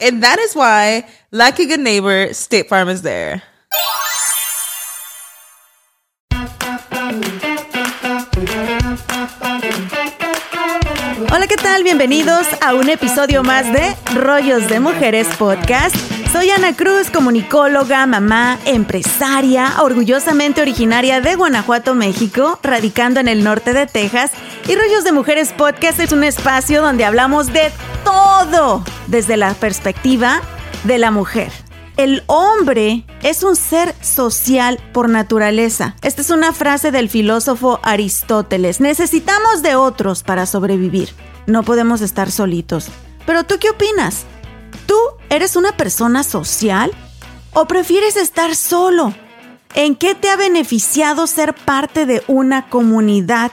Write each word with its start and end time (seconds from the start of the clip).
And 0.00 0.22
that 0.22 0.38
is 0.38 0.54
why, 0.54 1.08
like 1.32 1.58
a 1.58 1.66
good 1.66 1.80
neighbor, 1.80 2.32
State 2.32 2.68
Farm 2.68 2.88
is 2.88 3.02
there. 3.02 3.42
Hola, 11.30 11.46
¿qué 11.46 11.56
tal? 11.56 11.84
Bienvenidos 11.84 12.46
a 12.62 12.72
un 12.72 12.88
episodio 12.88 13.42
más 13.42 13.70
de 13.70 13.94
Rollos 14.14 14.66
de 14.66 14.80
Mujeres 14.80 15.28
Podcast. 15.38 15.94
Soy 16.32 16.48
Ana 16.48 16.74
Cruz, 16.74 17.10
comunicóloga, 17.10 18.06
mamá, 18.06 18.58
empresaria, 18.64 19.74
orgullosamente 19.82 20.62
originaria 20.62 21.20
de 21.20 21.34
Guanajuato, 21.34 21.94
México, 21.94 22.58
radicando 22.62 23.20
en 23.20 23.28
el 23.28 23.44
norte 23.44 23.74
de 23.74 23.86
Texas. 23.86 24.30
Y 24.66 24.74
Rollos 24.74 25.04
de 25.04 25.12
Mujeres 25.12 25.52
Podcast 25.52 26.00
es 26.00 26.12
un 26.12 26.24
espacio 26.24 26.80
donde 26.80 27.04
hablamos 27.04 27.52
de 27.52 27.70
todo 28.04 28.82
desde 29.06 29.36
la 29.36 29.52
perspectiva 29.52 30.40
de 30.84 30.96
la 30.96 31.10
mujer. 31.10 31.52
El 31.98 32.22
hombre 32.28 33.04
es 33.24 33.42
un 33.42 33.56
ser 33.56 33.92
social 34.00 34.78
por 34.92 35.08
naturaleza. 35.08 35.96
Esta 36.00 36.22
es 36.22 36.30
una 36.30 36.52
frase 36.52 36.92
del 36.92 37.08
filósofo 37.08 37.80
Aristóteles. 37.82 38.80
Necesitamos 38.80 39.62
de 39.62 39.74
otros 39.74 40.22
para 40.22 40.46
sobrevivir. 40.46 41.08
No 41.48 41.64
podemos 41.64 42.00
estar 42.00 42.30
solitos. 42.30 42.86
Pero 43.26 43.42
tú 43.42 43.56
qué 43.58 43.70
opinas? 43.70 44.26
¿Tú 44.86 44.94
eres 45.28 45.56
una 45.56 45.72
persona 45.72 46.22
social 46.22 46.92
o 47.52 47.66
prefieres 47.66 48.16
estar 48.16 48.54
solo? 48.54 49.12
¿En 49.74 49.96
qué 49.96 50.14
te 50.14 50.30
ha 50.30 50.36
beneficiado 50.36 51.26
ser 51.26 51.52
parte 51.52 52.06
de 52.06 52.22
una 52.28 52.70
comunidad? 52.70 53.50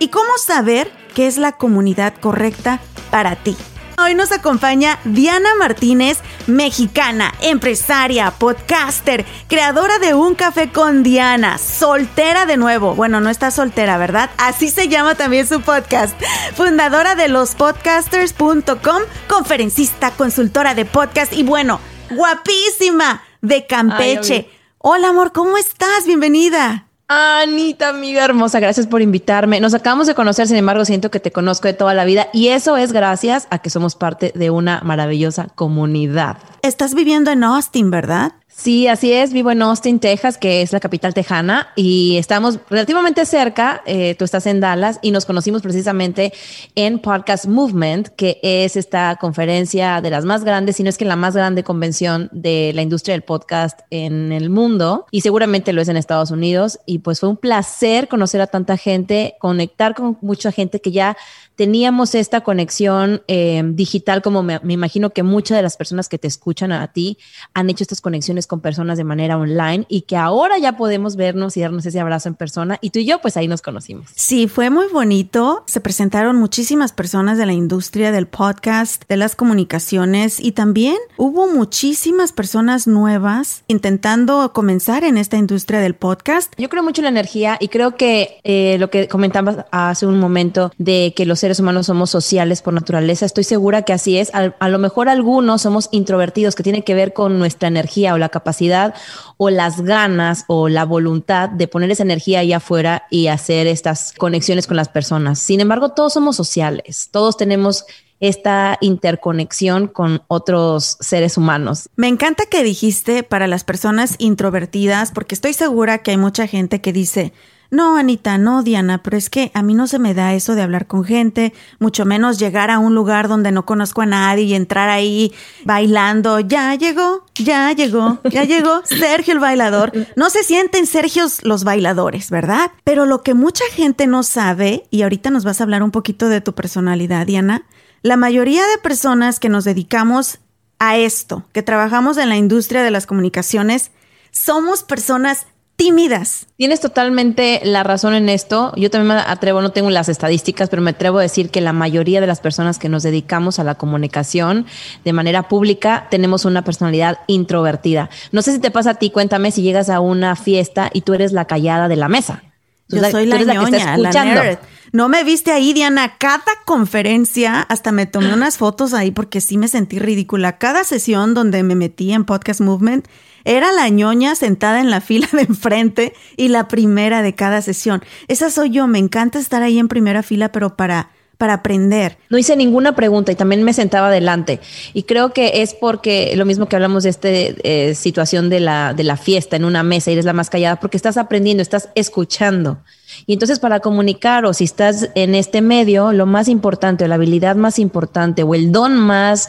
¿Y 0.00 0.08
cómo 0.08 0.36
saber 0.44 0.90
qué 1.14 1.28
es 1.28 1.38
la 1.38 1.52
comunidad 1.52 2.14
correcta 2.20 2.80
para 3.12 3.36
ti? 3.36 3.56
Hoy 4.00 4.14
nos 4.14 4.30
acompaña 4.30 5.00
Diana 5.04 5.56
Martínez, 5.56 6.18
mexicana, 6.46 7.34
empresaria, 7.40 8.30
podcaster, 8.30 9.26
creadora 9.48 9.98
de 9.98 10.14
Un 10.14 10.36
Café 10.36 10.70
con 10.70 11.02
Diana, 11.02 11.58
soltera 11.58 12.46
de 12.46 12.56
nuevo. 12.56 12.94
Bueno, 12.94 13.20
no 13.20 13.28
está 13.28 13.50
soltera, 13.50 13.98
¿verdad? 13.98 14.30
Así 14.38 14.68
se 14.68 14.86
llama 14.86 15.16
también 15.16 15.48
su 15.48 15.62
podcast. 15.62 16.14
Fundadora 16.54 17.16
de 17.16 17.26
lospodcasters.com, 17.26 19.02
conferencista, 19.28 20.12
consultora 20.12 20.76
de 20.76 20.84
podcast 20.84 21.32
y 21.32 21.42
bueno, 21.42 21.80
guapísima 22.10 23.24
de 23.42 23.66
Campeche. 23.66 24.48
Hola 24.78 25.08
amor, 25.08 25.32
¿cómo 25.32 25.56
estás? 25.58 26.06
Bienvenida. 26.06 26.87
Anita, 27.10 27.88
amiga 27.88 28.22
hermosa, 28.22 28.60
gracias 28.60 28.86
por 28.86 29.00
invitarme. 29.00 29.60
Nos 29.60 29.72
acabamos 29.72 30.06
de 30.06 30.14
conocer, 30.14 30.46
sin 30.46 30.58
embargo, 30.58 30.84
siento 30.84 31.10
que 31.10 31.20
te 31.20 31.32
conozco 31.32 31.66
de 31.66 31.72
toda 31.72 31.94
la 31.94 32.04
vida 32.04 32.28
y 32.34 32.48
eso 32.48 32.76
es 32.76 32.92
gracias 32.92 33.48
a 33.48 33.60
que 33.60 33.70
somos 33.70 33.94
parte 33.94 34.30
de 34.34 34.50
una 34.50 34.82
maravillosa 34.84 35.46
comunidad. 35.54 36.36
Estás 36.60 36.94
viviendo 36.94 37.30
en 37.30 37.44
Austin, 37.44 37.90
¿verdad? 37.90 38.32
Sí, 38.58 38.88
así 38.88 39.12
es. 39.12 39.32
Vivo 39.32 39.52
en 39.52 39.62
Austin, 39.62 40.00
Texas, 40.00 40.36
que 40.36 40.62
es 40.62 40.72
la 40.72 40.80
capital 40.80 41.14
tejana, 41.14 41.68
y 41.76 42.16
estamos 42.16 42.58
relativamente 42.68 43.24
cerca. 43.24 43.82
Eh, 43.86 44.16
tú 44.18 44.24
estás 44.24 44.46
en 44.46 44.58
Dallas 44.58 44.98
y 45.00 45.12
nos 45.12 45.26
conocimos 45.26 45.62
precisamente 45.62 46.32
en 46.74 46.98
Podcast 46.98 47.46
Movement, 47.46 48.08
que 48.08 48.40
es 48.42 48.74
esta 48.74 49.14
conferencia 49.14 50.00
de 50.00 50.10
las 50.10 50.24
más 50.24 50.42
grandes, 50.42 50.74
si 50.74 50.82
no 50.82 50.88
es 50.88 50.98
que 50.98 51.04
la 51.04 51.14
más 51.14 51.36
grande 51.36 51.62
convención 51.62 52.28
de 52.32 52.72
la 52.74 52.82
industria 52.82 53.12
del 53.12 53.22
podcast 53.22 53.78
en 53.90 54.32
el 54.32 54.50
mundo, 54.50 55.06
y 55.12 55.20
seguramente 55.20 55.72
lo 55.72 55.80
es 55.80 55.86
en 55.86 55.96
Estados 55.96 56.32
Unidos. 56.32 56.80
Y 56.84 56.98
pues 56.98 57.20
fue 57.20 57.28
un 57.28 57.36
placer 57.36 58.08
conocer 58.08 58.40
a 58.40 58.48
tanta 58.48 58.76
gente, 58.76 59.36
conectar 59.38 59.94
con 59.94 60.18
mucha 60.20 60.50
gente 60.50 60.80
que 60.80 60.90
ya 60.90 61.16
teníamos 61.58 62.14
esta 62.14 62.42
conexión 62.42 63.22
eh, 63.26 63.62
digital, 63.64 64.22
como 64.22 64.44
me, 64.44 64.60
me, 64.62 64.74
imagino 64.74 65.10
que 65.10 65.24
muchas 65.24 65.56
de 65.56 65.62
las 65.62 65.76
personas 65.76 66.08
que 66.08 66.16
te 66.16 66.28
escuchan 66.28 66.70
a 66.70 66.86
ti 66.92 67.18
han 67.52 67.68
hecho 67.68 67.82
estas 67.82 68.00
conexiones 68.00 68.46
con 68.46 68.60
personas 68.60 68.96
de 68.96 69.02
manera 69.02 69.36
online 69.36 69.84
y 69.88 70.02
que 70.02 70.16
ahora 70.16 70.56
ya 70.58 70.76
podemos 70.76 71.16
vernos 71.16 71.56
y 71.56 71.60
darnos 71.60 71.84
ese 71.84 71.98
abrazo 71.98 72.28
en 72.28 72.36
persona. 72.36 72.78
Y 72.80 72.90
tú 72.90 73.00
y 73.00 73.06
yo, 73.06 73.20
pues 73.20 73.36
ahí 73.36 73.48
nos 73.48 73.60
conocimos. 73.60 74.08
Sí, 74.14 74.46
fue 74.46 74.70
muy 74.70 74.86
bonito. 74.86 75.64
Se 75.66 75.80
presentaron 75.80 76.36
muchísimas 76.36 76.92
personas 76.92 77.38
de 77.38 77.46
la 77.46 77.54
industria 77.54 78.12
del 78.12 78.28
podcast, 78.28 79.02
de 79.08 79.16
las 79.16 79.34
comunicaciones 79.34 80.38
y 80.38 80.52
también 80.52 80.96
hubo 81.16 81.48
muchísimas 81.48 82.30
personas 82.30 82.86
nuevas 82.86 83.64
intentando 83.66 84.52
comenzar 84.52 85.02
en 85.02 85.18
esta 85.18 85.36
industria 85.36 85.80
del 85.80 85.96
podcast. 85.96 86.52
Yo 86.56 86.68
creo 86.68 86.84
mucho 86.84 87.00
en 87.00 87.06
la 87.06 87.10
energía 87.10 87.56
y 87.58 87.66
creo 87.66 87.96
que 87.96 88.38
eh, 88.44 88.76
lo 88.78 88.90
que 88.90 89.08
comentabas 89.08 89.66
hace 89.72 90.06
un 90.06 90.20
momento 90.20 90.70
de 90.78 91.14
que 91.16 91.26
los 91.26 91.47
seres 91.48 91.60
humanos 91.60 91.86
somos 91.86 92.10
sociales 92.10 92.60
por 92.60 92.74
naturaleza. 92.74 93.24
Estoy 93.24 93.42
segura 93.42 93.80
que 93.80 93.94
así 93.94 94.18
es. 94.18 94.30
A, 94.34 94.68
lo 94.68 94.78
mejor 94.78 95.08
algunos 95.08 95.62
somos 95.62 95.88
introvertidos, 95.92 96.54
que 96.54 96.62
tiene 96.62 96.84
que 96.84 96.92
ver 96.92 97.14
con 97.14 97.38
nuestra 97.38 97.68
energía 97.68 98.12
o 98.12 98.18
la 98.18 98.28
capacidad 98.28 98.94
o 99.38 99.48
las 99.48 99.80
ganas 99.80 100.44
o 100.46 100.68
la 100.68 100.84
voluntad 100.84 101.48
de 101.48 101.66
poner 101.66 101.90
esa 101.90 102.02
energía 102.02 102.40
ahí 102.40 102.52
afuera 102.52 103.04
y 103.10 103.28
hacer 103.28 103.66
estas 103.66 104.12
conexiones 104.12 104.66
con 104.66 104.76
las 104.76 104.90
personas. 104.90 105.38
Sin 105.38 105.62
embargo, 105.62 105.92
todos 105.92 106.12
somos 106.12 106.36
sociales. 106.36 107.08
Todos 107.10 107.38
tenemos 107.38 107.86
esta 108.20 108.76
interconexión 108.82 109.86
con 109.86 110.20
otros 110.28 110.98
seres 111.00 111.38
humanos. 111.38 111.88
Me 111.96 112.08
encanta 112.08 112.44
que 112.44 112.62
dijiste 112.62 113.22
para 113.22 113.46
las 113.46 113.64
personas 113.64 114.16
introvertidas, 114.18 115.12
porque 115.12 115.34
estoy 115.34 115.54
segura 115.54 115.98
que 115.98 116.10
hay 116.10 116.18
mucha 116.18 116.46
gente 116.46 116.82
que 116.82 116.92
dice, 116.92 117.32
no, 117.70 117.98
Anita, 117.98 118.38
no, 118.38 118.62
Diana, 118.62 119.02
pero 119.02 119.18
es 119.18 119.28
que 119.28 119.50
a 119.52 119.62
mí 119.62 119.74
no 119.74 119.86
se 119.86 119.98
me 119.98 120.14
da 120.14 120.32
eso 120.32 120.54
de 120.54 120.62
hablar 120.62 120.86
con 120.86 121.04
gente, 121.04 121.52
mucho 121.78 122.06
menos 122.06 122.38
llegar 122.38 122.70
a 122.70 122.78
un 122.78 122.94
lugar 122.94 123.28
donde 123.28 123.52
no 123.52 123.66
conozco 123.66 124.00
a 124.00 124.06
nadie 124.06 124.44
y 124.44 124.54
entrar 124.54 124.88
ahí 124.88 125.34
bailando. 125.64 126.40
Ya 126.40 126.74
llegó, 126.76 127.26
ya 127.34 127.70
llegó, 127.72 128.20
ya 128.30 128.44
llegó 128.44 128.80
Sergio 128.84 129.34
el 129.34 129.40
bailador. 129.40 129.92
No 130.16 130.30
se 130.30 130.44
sienten 130.44 130.86
Sergios 130.86 131.44
los 131.44 131.64
bailadores, 131.64 132.30
¿verdad? 132.30 132.70
Pero 132.84 133.04
lo 133.04 133.22
que 133.22 133.34
mucha 133.34 133.64
gente 133.72 134.06
no 134.06 134.22
sabe, 134.22 134.86
y 134.90 135.02
ahorita 135.02 135.30
nos 135.30 135.44
vas 135.44 135.60
a 135.60 135.64
hablar 135.64 135.82
un 135.82 135.90
poquito 135.90 136.30
de 136.30 136.40
tu 136.40 136.54
personalidad, 136.54 137.26
Diana, 137.26 137.66
la 138.00 138.16
mayoría 138.16 138.66
de 138.66 138.78
personas 138.78 139.40
que 139.40 139.50
nos 139.50 139.64
dedicamos 139.64 140.38
a 140.78 140.96
esto, 140.96 141.44
que 141.52 141.62
trabajamos 141.62 142.16
en 142.16 142.30
la 142.30 142.36
industria 142.36 142.82
de 142.82 142.90
las 142.90 143.04
comunicaciones, 143.04 143.90
somos 144.30 144.82
personas 144.84 145.46
tímidas. 145.78 146.48
Tienes 146.56 146.80
totalmente 146.80 147.60
la 147.62 147.84
razón 147.84 148.12
en 148.14 148.28
esto. 148.28 148.72
Yo 148.74 148.90
también 148.90 149.14
me 149.14 149.22
atrevo, 149.22 149.62
no 149.62 149.70
tengo 149.70 149.90
las 149.90 150.08
estadísticas, 150.08 150.68
pero 150.68 150.82
me 150.82 150.90
atrevo 150.90 151.18
a 151.18 151.22
decir 151.22 151.50
que 151.50 151.60
la 151.60 151.72
mayoría 151.72 152.20
de 152.20 152.26
las 152.26 152.40
personas 152.40 152.80
que 152.80 152.88
nos 152.88 153.04
dedicamos 153.04 153.60
a 153.60 153.64
la 153.64 153.76
comunicación 153.76 154.66
de 155.04 155.12
manera 155.12 155.46
pública 155.46 156.08
tenemos 156.10 156.44
una 156.44 156.64
personalidad 156.64 157.20
introvertida. 157.28 158.10
No 158.32 158.42
sé 158.42 158.52
si 158.52 158.58
te 158.58 158.72
pasa 158.72 158.90
a 158.90 158.94
ti, 158.96 159.10
cuéntame 159.10 159.52
si 159.52 159.62
llegas 159.62 159.88
a 159.88 160.00
una 160.00 160.34
fiesta 160.34 160.90
y 160.92 161.02
tú 161.02 161.14
eres 161.14 161.30
la 161.30 161.44
callada 161.44 161.86
de 161.86 161.96
la 161.96 162.08
mesa. 162.08 162.42
Yo 162.88 163.00
la, 163.00 163.12
soy 163.12 163.26
la 163.26 163.38
ñoña, 163.44 163.96
la, 163.98 164.10
la 164.10 164.24
nerd. 164.24 164.58
No 164.92 165.08
me 165.08 165.22
viste 165.22 165.52
ahí, 165.52 165.74
Diana. 165.74 166.16
Cada 166.18 166.42
conferencia, 166.64 167.60
hasta 167.60 167.92
me 167.92 168.06
tomé 168.06 168.34
unas 168.34 168.56
fotos 168.56 168.94
ahí 168.94 169.12
porque 169.12 169.40
sí 169.40 169.58
me 169.58 169.68
sentí 169.68 170.00
ridícula. 170.00 170.58
Cada 170.58 170.82
sesión 170.82 171.34
donde 171.34 171.62
me 171.62 171.76
metí 171.76 172.12
en 172.12 172.24
Podcast 172.24 172.60
Movement, 172.60 173.06
era 173.48 173.72
la 173.72 173.88
ñoña 173.88 174.34
sentada 174.34 174.78
en 174.78 174.90
la 174.90 175.00
fila 175.00 175.26
de 175.32 175.40
enfrente 175.40 176.12
y 176.36 176.48
la 176.48 176.68
primera 176.68 177.22
de 177.22 177.34
cada 177.34 177.62
sesión. 177.62 178.04
Esa 178.28 178.50
soy 178.50 178.68
yo. 178.70 178.86
Me 178.86 178.98
encanta 178.98 179.38
estar 179.38 179.62
ahí 179.62 179.78
en 179.78 179.88
primera 179.88 180.22
fila, 180.22 180.52
pero 180.52 180.76
para 180.76 181.10
para 181.38 181.54
aprender. 181.54 182.18
No 182.28 182.36
hice 182.36 182.56
ninguna 182.56 182.96
pregunta 182.96 183.30
y 183.30 183.36
también 183.36 183.62
me 183.62 183.72
sentaba 183.72 184.08
adelante. 184.08 184.58
Y 184.92 185.04
creo 185.04 185.32
que 185.32 185.62
es 185.62 185.72
porque 185.72 186.34
lo 186.34 186.44
mismo 186.44 186.68
que 186.68 186.74
hablamos 186.74 187.04
de 187.04 187.10
esta 187.10 187.28
eh, 187.30 187.94
situación 187.94 188.50
de 188.50 188.58
la, 188.58 188.92
de 188.92 189.04
la 189.04 189.16
fiesta 189.16 189.54
en 189.54 189.64
una 189.64 189.84
mesa 189.84 190.10
y 190.10 190.14
eres 190.14 190.24
la 190.24 190.32
más 190.32 190.50
callada, 190.50 190.80
porque 190.80 190.96
estás 190.96 191.16
aprendiendo, 191.16 191.62
estás 191.62 191.90
escuchando. 191.94 192.78
Y 193.26 193.34
entonces 193.34 193.60
para 193.60 193.78
comunicar 193.78 194.44
o 194.46 194.52
si 194.52 194.64
estás 194.64 195.10
en 195.14 195.36
este 195.36 195.62
medio, 195.62 196.12
lo 196.12 196.26
más 196.26 196.48
importante, 196.48 197.06
la 197.06 197.14
habilidad 197.14 197.54
más 197.54 197.78
importante 197.78 198.42
o 198.42 198.56
el 198.56 198.72
don 198.72 198.96
más 198.98 199.48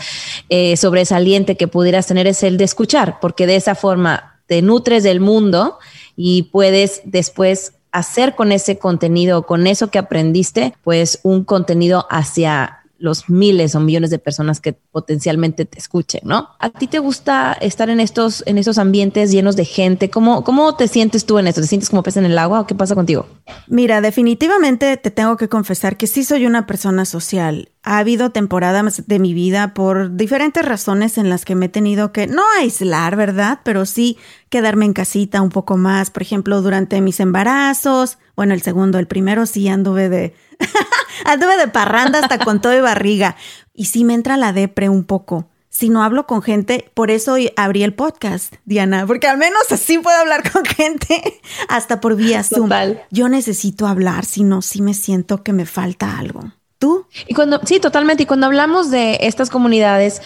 eh, 0.49 0.77
sobresaliente 0.77 1.57
que 1.57 1.67
pudieras 1.67 2.05
tener 2.05 2.27
es 2.27 2.43
el 2.43 2.57
de 2.57 2.65
escuchar, 2.65 3.19
porque 3.19 3.47
de 3.47 3.55
esa 3.55 3.73
forma 3.73 4.41
te 4.45 4.61
nutres 4.61 5.03
del 5.03 5.19
mundo 5.19 5.79
y 6.15 6.43
puedes 6.43 7.01
después 7.05 7.73
hacer 7.91 8.35
con 8.35 8.51
ese 8.51 8.77
contenido, 8.77 9.43
con 9.43 9.67
eso 9.67 9.89
que 9.89 9.99
aprendiste, 9.99 10.73
pues 10.83 11.19
un 11.23 11.43
contenido 11.43 12.05
hacia 12.09 12.79
los 12.99 13.29
miles 13.29 13.73
o 13.75 13.79
millones 13.79 14.09
de 14.09 14.19
personas 14.19 14.59
que 14.59 14.73
potencialmente 14.73 15.65
te 15.65 15.79
escuchen, 15.79 16.21
¿no? 16.25 16.49
¿A 16.59 16.69
ti 16.69 16.87
te 16.87 16.99
gusta 16.99 17.53
estar 17.53 17.89
en 17.89 17.99
estos, 17.99 18.43
en 18.45 18.57
estos 18.57 18.77
ambientes 18.77 19.31
llenos 19.31 19.55
de 19.55 19.65
gente? 19.65 20.09
¿Cómo, 20.09 20.43
¿Cómo 20.43 20.75
te 20.75 20.87
sientes 20.87 21.25
tú 21.25 21.39
en 21.39 21.47
esto? 21.47 21.61
¿Te 21.61 21.67
sientes 21.67 21.89
como 21.89 22.03
pez 22.03 22.17
en 22.17 22.25
el 22.25 22.37
agua 22.37 22.59
o 22.59 22.67
qué 22.67 22.75
pasa 22.75 22.95
contigo? 22.95 23.25
Mira, 23.67 24.01
definitivamente 24.01 24.97
te 24.97 25.11
tengo 25.11 25.37
que 25.37 25.47
confesar 25.47 25.97
que 25.97 26.07
sí 26.07 26.23
soy 26.23 26.45
una 26.45 26.67
persona 26.67 27.05
social. 27.05 27.69
Ha 27.83 27.97
habido 27.99 28.31
temporadas 28.31 29.07
de 29.07 29.19
mi 29.19 29.33
vida 29.33 29.73
por 29.73 30.15
diferentes 30.15 30.65
razones 30.65 31.17
en 31.17 31.29
las 31.29 31.45
que 31.45 31.55
me 31.55 31.67
he 31.67 31.69
tenido 31.69 32.11
que 32.11 32.27
no 32.27 32.43
aislar, 32.59 33.15
¿verdad? 33.15 33.61
Pero 33.63 33.85
sí 33.85 34.17
quedarme 34.49 34.85
en 34.85 34.93
casita 34.93 35.41
un 35.41 35.49
poco 35.49 35.77
más. 35.77 36.11
Por 36.11 36.21
ejemplo, 36.21 36.61
durante 36.61 36.99
mis 37.01 37.19
embarazos. 37.19 38.17
Bueno, 38.35 38.53
el 38.53 38.61
segundo, 38.61 38.99
el 38.99 39.07
primero 39.07 39.45
sí 39.45 39.67
anduve 39.69 40.09
de 40.09 40.35
Anduve 41.25 41.57
de 41.57 41.67
parranda 41.67 42.19
hasta 42.19 42.39
con 42.39 42.61
todo 42.61 42.75
y 42.77 42.81
barriga. 42.81 43.35
Y 43.73 43.85
sí 43.85 44.03
me 44.03 44.13
entra 44.13 44.37
la 44.37 44.53
depre 44.53 44.89
un 44.89 45.03
poco. 45.03 45.49
Si 45.69 45.89
no 45.89 46.03
hablo 46.03 46.25
con 46.25 46.41
gente, 46.41 46.91
por 46.95 47.11
eso 47.11 47.35
abrí 47.55 47.83
el 47.83 47.93
podcast, 47.93 48.55
Diana, 48.65 49.05
porque 49.05 49.27
al 49.27 49.37
menos 49.37 49.71
así 49.71 49.99
puedo 49.99 50.17
hablar 50.17 50.49
con 50.51 50.65
gente, 50.65 51.39
hasta 51.69 52.01
por 52.01 52.15
vía 52.15 52.43
Zoom. 52.43 52.69
Yo 53.11 53.29
necesito 53.29 53.87
hablar, 53.87 54.25
si 54.25 54.43
no, 54.43 54.61
sí 54.61 54.81
me 54.81 54.93
siento 54.95 55.43
que 55.43 55.53
me 55.53 55.65
falta 55.65 56.17
algo. 56.17 56.51
¿Tú? 56.79 57.05
Y 57.27 57.33
cuando, 57.33 57.59
sí, 57.65 57.79
totalmente. 57.79 58.23
Y 58.23 58.25
cuando 58.25 58.45
hablamos 58.45 58.89
de 58.89 59.17
estas 59.21 59.49
comunidades, 59.49 60.21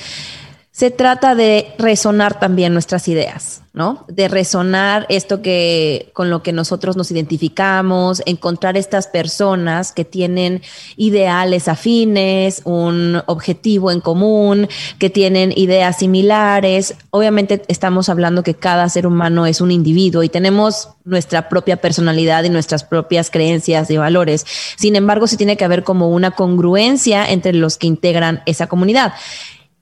se 0.74 0.90
trata 0.90 1.36
de 1.36 1.76
resonar 1.78 2.40
también 2.40 2.74
nuestras 2.74 3.08
ideas, 3.08 3.62
¿no? 3.74 4.06
De 4.08 4.28
resonar 4.28 5.06
esto 5.08 5.44
que 5.44 6.10
con 6.14 6.32
lo 6.32 6.42
que 6.42 6.52
nosotros 6.52 6.98
nos 6.98 7.12
identificamos, 7.12 8.24
encontrar 8.26 8.76
estas 8.76 9.06
personas 9.06 9.92
que 9.92 10.04
tienen 10.04 10.64
ideales 10.98 11.68
afines, 11.68 12.64
un 12.64 13.22
objetivo 13.28 13.92
en 13.92 14.02
común, 14.02 14.68
que 14.98 15.12
tienen 15.12 15.54
ideas 15.56 16.00
similares. 16.00 16.96
Obviamente 17.12 17.62
estamos 17.68 18.10
hablando 18.10 18.42
que 18.42 18.56
cada 18.56 18.90
ser 18.90 19.06
humano 19.06 19.46
es 19.46 19.62
un 19.62 19.70
individuo 19.70 20.24
y 20.24 20.30
tenemos 20.30 20.90
nuestra 21.06 21.50
propia 21.50 21.78
personalidad 21.78 22.46
y 22.46 22.50
nuestras 22.50 22.84
propias 22.84 23.30
creencias 23.30 23.92
y 23.92 23.98
valores. 23.98 24.44
Sin 24.76 24.96
embargo, 24.96 25.28
sí 25.28 25.38
tiene 25.38 25.56
que 25.56 25.66
haber 25.66 25.84
como 25.84 26.10
una 26.10 26.32
congruencia 26.32 27.30
entre 27.30 27.54
los 27.54 27.78
que 27.78 27.86
integran 27.86 28.42
esa 28.48 28.66
comunidad. 28.66 29.14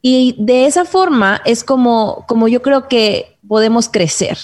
Y 0.02 0.36
de 0.40 0.66
esa 0.66 0.86
forma 0.86 1.42
es 1.46 1.64
como, 1.64 2.26
como 2.28 2.48
yo 2.48 2.62
creo 2.62 2.88
que 2.88 3.38
podemos 3.48 3.90
crecer, 3.90 4.38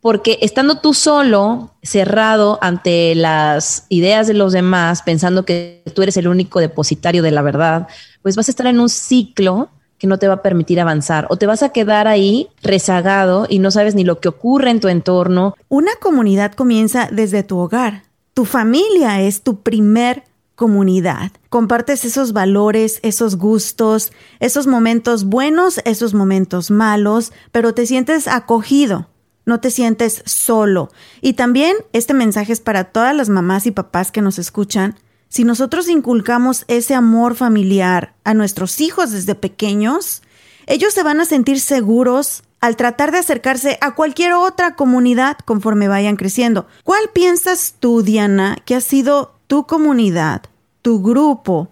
porque 0.00 0.38
estando 0.42 0.78
tú 0.78 0.94
solo, 0.94 1.74
cerrado 1.82 2.58
ante 2.62 3.14
las 3.14 3.84
ideas 3.88 4.26
de 4.26 4.34
los 4.34 4.52
demás, 4.52 5.02
pensando 5.02 5.44
que 5.44 5.82
tú 5.94 6.02
eres 6.02 6.16
el 6.16 6.28
único 6.28 6.60
depositario 6.60 7.22
de 7.22 7.32
la 7.32 7.42
verdad, 7.42 7.88
pues 8.22 8.36
vas 8.36 8.48
a 8.48 8.52
estar 8.52 8.66
en 8.66 8.80
un 8.80 8.88
ciclo 8.88 9.68
que 9.98 10.06
no 10.06 10.18
te 10.18 10.28
va 10.28 10.34
a 10.34 10.42
permitir 10.42 10.80
avanzar 10.80 11.26
o 11.28 11.36
te 11.36 11.46
vas 11.46 11.62
a 11.62 11.70
quedar 11.70 12.06
ahí 12.06 12.48
rezagado 12.62 13.46
y 13.48 13.58
no 13.58 13.70
sabes 13.70 13.94
ni 13.94 14.04
lo 14.04 14.20
que 14.20 14.28
ocurre 14.28 14.70
en 14.70 14.80
tu 14.80 14.88
entorno. 14.88 15.56
Una 15.68 15.90
comunidad 16.00 16.52
comienza 16.52 17.08
desde 17.10 17.42
tu 17.42 17.58
hogar. 17.58 18.04
Tu 18.32 18.44
familia 18.44 19.20
es 19.20 19.42
tu 19.42 19.60
primer 19.62 20.22
comunidad. 20.58 21.30
Compartes 21.50 22.04
esos 22.04 22.32
valores, 22.32 22.98
esos 23.02 23.36
gustos, 23.36 24.12
esos 24.40 24.66
momentos 24.66 25.24
buenos, 25.24 25.80
esos 25.84 26.14
momentos 26.14 26.72
malos, 26.72 27.32
pero 27.52 27.74
te 27.74 27.86
sientes 27.86 28.26
acogido, 28.26 29.08
no 29.46 29.60
te 29.60 29.70
sientes 29.70 30.20
solo. 30.26 30.90
Y 31.22 31.34
también 31.34 31.76
este 31.92 32.12
mensaje 32.12 32.52
es 32.52 32.60
para 32.60 32.84
todas 32.84 33.14
las 33.14 33.28
mamás 33.28 33.66
y 33.66 33.70
papás 33.70 34.10
que 34.10 34.20
nos 34.20 34.40
escuchan. 34.40 34.96
Si 35.28 35.44
nosotros 35.44 35.88
inculcamos 35.88 36.64
ese 36.66 36.96
amor 36.96 37.36
familiar 37.36 38.16
a 38.24 38.34
nuestros 38.34 38.80
hijos 38.80 39.12
desde 39.12 39.36
pequeños, 39.36 40.22
ellos 40.66 40.92
se 40.92 41.04
van 41.04 41.20
a 41.20 41.24
sentir 41.24 41.60
seguros 41.60 42.42
al 42.60 42.74
tratar 42.74 43.12
de 43.12 43.18
acercarse 43.18 43.78
a 43.80 43.94
cualquier 43.94 44.32
otra 44.32 44.74
comunidad 44.74 45.38
conforme 45.44 45.86
vayan 45.86 46.16
creciendo. 46.16 46.66
¿Cuál 46.82 47.10
piensas 47.14 47.76
tú, 47.78 48.02
Diana, 48.02 48.56
que 48.64 48.74
ha 48.74 48.80
sido 48.80 49.37
tu 49.48 49.66
comunidad, 49.66 50.42
tu 50.82 51.02
grupo 51.02 51.68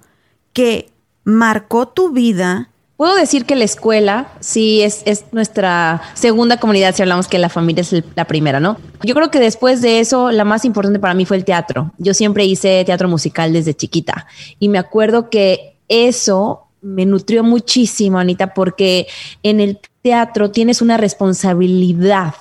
que 0.53 0.91
marcó 1.23 1.87
tu 1.87 2.11
vida. 2.11 2.71
Puedo 2.97 3.15
decir 3.15 3.45
que 3.45 3.55
la 3.55 3.65
escuela 3.65 4.33
sí 4.41 4.81
es, 4.81 5.03
es, 5.05 5.27
nuestra 5.33 6.01
segunda 6.15 6.59
comunidad 6.59 6.95
si 6.95 7.03
hablamos 7.03 7.29
que 7.29 7.39
la 7.39 7.51
familia 7.51 7.83
es 7.83 8.03
la 8.15 8.25
primera, 8.25 8.59
¿no? 8.59 8.79
Yo 9.03 9.15
creo 9.15 9.31
que 9.31 9.39
después 9.39 9.83
de 9.83 10.01
eso, 10.01 10.33
la 10.33 10.45
más 10.45 10.65
importante 10.65 10.99
para 10.99 11.13
mí 11.13 11.27
fue 11.27 11.37
el 11.37 11.45
teatro. 11.45 11.93
Yo 11.99 12.15
siempre 12.15 12.47
hice 12.47 12.83
teatro 12.85 13.09
musical 13.09 13.53
desde 13.53 13.75
chiquita 13.75 14.27
y 14.59 14.71
me 14.71 14.79
acuerdo 14.79 15.29
que 15.29 15.77
eso 15.89 16.63
me 16.81 17.05
nutrió 17.05 17.45
muchísimo, 17.45 18.19
Anita, 18.19 18.55
porque 18.55 19.07
en 19.43 19.61
el 19.61 19.79
teatro 20.01 20.51
tienes 20.51 20.81
una 20.81 20.97
responsabilidad 20.97 22.35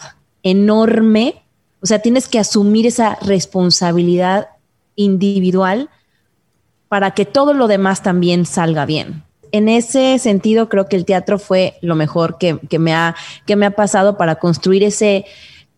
enorme, 0.44 1.44
o 1.82 1.86
sea, 1.86 2.00
tienes 2.00 2.28
que 2.28 2.40
asumir 2.40 2.86
esa 2.86 3.18
responsabilidad 3.22 4.48
individual 4.95 5.89
para 6.89 7.12
que 7.12 7.25
todo 7.25 7.53
lo 7.53 7.68
demás 7.68 8.03
también 8.03 8.45
salga 8.45 8.86
bien. 8.86 9.24
En 9.51 9.69
ese 9.69 10.20
sentido, 10.20 10.67
creo 10.70 10.88
que 10.88 10.96
el 10.96 11.05
teatro 11.05 11.39
fue 11.39 11.75
lo 11.81 11.96
mejor 11.96 12.38
que, 12.38 12.60
me, 12.77 12.93
ha, 12.93 13.15
que 13.46 13.55
me 13.55 13.65
ha 13.65 13.72
pasado 13.72 14.17
para 14.17 14.36
construir 14.36 14.84
ese, 14.84 15.25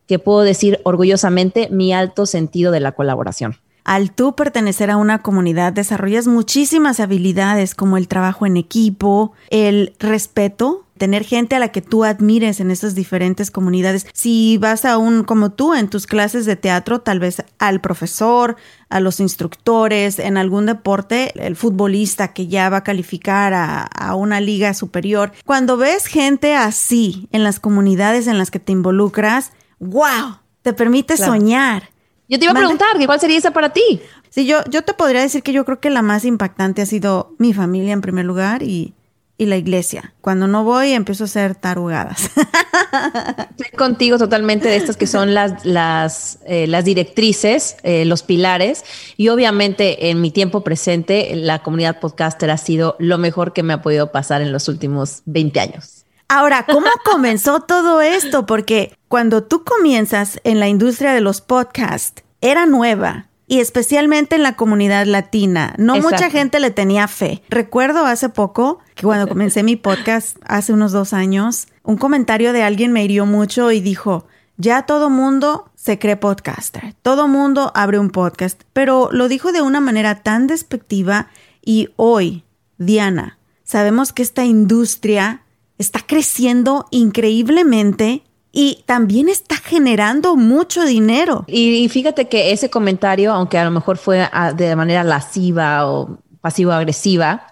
que 0.07 0.19
puedo 0.19 0.41
decir 0.41 0.79
orgullosamente, 0.83 1.69
mi 1.69 1.93
alto 1.93 2.25
sentido 2.25 2.71
de 2.71 2.79
la 2.79 2.93
colaboración. 2.93 3.57
Al 3.83 4.11
tú 4.11 4.35
pertenecer 4.35 4.89
a 4.89 4.97
una 4.97 5.21
comunidad, 5.21 5.73
desarrollas 5.73 6.27
muchísimas 6.27 6.99
habilidades 6.99 7.75
como 7.75 7.97
el 7.97 8.07
trabajo 8.07 8.45
en 8.45 8.57
equipo, 8.57 9.33
el 9.49 9.93
respeto 9.99 10.86
tener 10.97 11.23
gente 11.23 11.55
a 11.55 11.59
la 11.59 11.69
que 11.69 11.81
tú 11.81 12.03
admires 12.03 12.59
en 12.59 12.71
esas 12.71 12.95
diferentes 12.95 13.51
comunidades. 13.51 14.05
Si 14.13 14.57
vas 14.57 14.83
a 14.85 14.97
un, 14.97 15.23
como 15.23 15.51
tú, 15.51 15.73
en 15.73 15.89
tus 15.89 16.07
clases 16.07 16.45
de 16.45 16.55
teatro, 16.55 17.01
tal 17.01 17.19
vez 17.19 17.43
al 17.59 17.79
profesor, 17.79 18.57
a 18.89 18.99
los 18.99 19.19
instructores, 19.19 20.19
en 20.19 20.37
algún 20.37 20.65
deporte, 20.65 21.31
el 21.45 21.55
futbolista 21.55 22.33
que 22.33 22.47
ya 22.47 22.69
va 22.69 22.77
a 22.77 22.83
calificar 22.83 23.53
a, 23.53 24.15
una 24.15 24.41
liga 24.41 24.73
superior. 24.73 25.31
Cuando 25.45 25.77
ves 25.77 26.07
gente 26.07 26.55
así 26.55 27.27
en 27.31 27.43
las 27.43 27.59
comunidades 27.59 28.27
en 28.27 28.37
las 28.37 28.51
que 28.51 28.59
te 28.59 28.71
involucras, 28.71 29.51
wow, 29.79 30.37
te 30.61 30.73
permite 30.73 31.17
soñar. 31.17 31.89
Yo 32.29 32.39
te 32.39 32.45
iba 32.45 32.51
a 32.51 32.55
preguntar, 32.55 32.87
¿cuál 33.05 33.19
sería 33.19 33.37
esa 33.37 33.51
para 33.51 33.71
ti? 33.71 34.01
Sí, 34.29 34.45
yo, 34.45 34.63
yo 34.69 34.83
te 34.83 34.93
podría 34.93 35.21
decir 35.21 35.43
que 35.43 35.53
yo 35.53 35.65
creo 35.65 35.79
que 35.79 35.89
la 35.89 36.01
más 36.01 36.25
impactante 36.25 36.81
ha 36.81 36.85
sido 36.85 37.35
mi 37.37 37.53
familia 37.53 37.93
en 37.93 38.01
primer 38.01 38.25
lugar 38.25 38.63
y 38.63 38.93
y 39.37 39.45
la 39.45 39.57
iglesia. 39.57 40.13
Cuando 40.21 40.47
no 40.47 40.63
voy, 40.63 40.93
empiezo 40.93 41.23
a 41.23 41.25
hacer 41.25 41.55
tarugadas. 41.55 42.23
Estoy 43.57 43.77
contigo 43.77 44.17
totalmente 44.17 44.67
de 44.67 44.77
estas 44.77 44.97
que 44.97 45.07
son 45.07 45.33
las, 45.33 45.63
las, 45.65 46.39
eh, 46.45 46.67
las 46.67 46.85
directrices, 46.85 47.77
eh, 47.83 48.05
los 48.05 48.23
pilares. 48.23 48.83
Y 49.15 49.29
obviamente 49.29 50.09
en 50.09 50.21
mi 50.21 50.31
tiempo 50.31 50.61
presente, 50.61 51.35
la 51.35 51.59
comunidad 51.61 51.99
podcaster 51.99 52.49
ha 52.49 52.57
sido 52.57 52.95
lo 52.99 53.17
mejor 53.17 53.53
que 53.53 53.63
me 53.63 53.73
ha 53.73 53.81
podido 53.81 54.11
pasar 54.11 54.41
en 54.41 54.51
los 54.51 54.67
últimos 54.67 55.21
20 55.25 55.59
años. 55.59 56.05
Ahora, 56.29 56.65
¿cómo 56.65 56.87
comenzó 57.05 57.61
todo 57.61 58.01
esto? 58.01 58.45
Porque 58.45 58.97
cuando 59.07 59.43
tú 59.43 59.63
comienzas 59.63 60.39
en 60.43 60.59
la 60.59 60.67
industria 60.67 61.13
de 61.13 61.21
los 61.21 61.41
podcasts, 61.41 62.23
era 62.41 62.65
nueva 62.65 63.26
y 63.47 63.61
especialmente 63.61 64.35
en 64.35 64.43
la 64.43 64.55
comunidad 64.55 65.05
latina. 65.05 65.73
No 65.77 65.95
mucha 65.95 66.29
gente 66.29 66.59
le 66.59 66.69
tenía 66.69 67.07
fe. 67.07 67.41
Recuerdo 67.49 68.05
hace 68.05 68.29
poco 68.29 68.79
que 68.93 69.03
cuando 69.03 69.27
comencé 69.27 69.63
mi 69.63 69.77
podcast 69.77 70.37
hace 70.45 70.73
unos 70.73 70.91
dos 70.91 71.13
años, 71.13 71.67
un 71.83 71.97
comentario 71.97 72.51
de 72.51 72.63
alguien 72.63 72.91
me 72.91 73.03
hirió 73.03 73.25
mucho 73.25 73.71
y 73.71 73.79
dijo, 73.79 74.27
Ya 74.57 74.85
todo 74.85 75.09
mundo 75.09 75.71
se 75.75 75.97
cree 75.97 76.17
podcaster, 76.17 76.93
todo 77.01 77.29
mundo 77.29 77.71
abre 77.73 77.97
un 77.97 78.09
podcast, 78.09 78.61
pero 78.73 79.09
lo 79.11 79.29
dijo 79.29 79.53
de 79.53 79.61
una 79.61 79.79
manera 79.79 80.21
tan 80.21 80.47
despectiva 80.47 81.29
y 81.63 81.89
hoy, 81.95 82.43
Diana, 82.77 83.37
sabemos 83.63 84.11
que 84.11 84.23
esta 84.23 84.43
industria 84.43 85.43
está 85.77 85.99
creciendo 86.05 86.87
increíblemente 86.91 88.23
y 88.59 88.83
también 88.87 89.29
está 89.29 89.57
generando 89.57 90.35
mucho 90.35 90.83
dinero. 90.83 91.45
Y, 91.45 91.87
fíjate 91.89 92.27
que 92.27 92.51
ese 92.51 92.71
comentario, 92.71 93.31
aunque 93.31 93.59
a 93.59 93.63
lo 93.63 93.69
mejor 93.69 93.99
fue 93.99 94.27
ah, 94.31 94.51
de 94.51 94.75
manera 94.75 95.03
lasciva 95.03 95.87
o 95.87 96.17
pasivo-agresiva, 96.41 97.45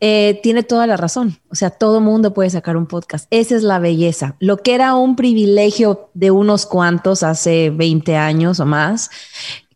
eh, 0.00 0.40
tiene 0.42 0.62
toda 0.62 0.86
la 0.86 0.96
razón. 0.96 1.38
O 1.50 1.54
sea, 1.54 1.68
todo 1.68 2.00
mundo 2.00 2.32
puede 2.32 2.48
sacar 2.48 2.78
un 2.78 2.86
podcast. 2.86 3.26
Esa 3.28 3.54
es 3.54 3.62
la 3.64 3.78
belleza. 3.78 4.34
Lo 4.38 4.56
que 4.56 4.74
era 4.74 4.94
un 4.94 5.14
privilegio 5.14 6.08
de 6.14 6.30
unos 6.30 6.64
cuantos 6.64 7.22
hace 7.22 7.68
20 7.68 8.16
años 8.16 8.60
o 8.60 8.64
más, 8.64 9.10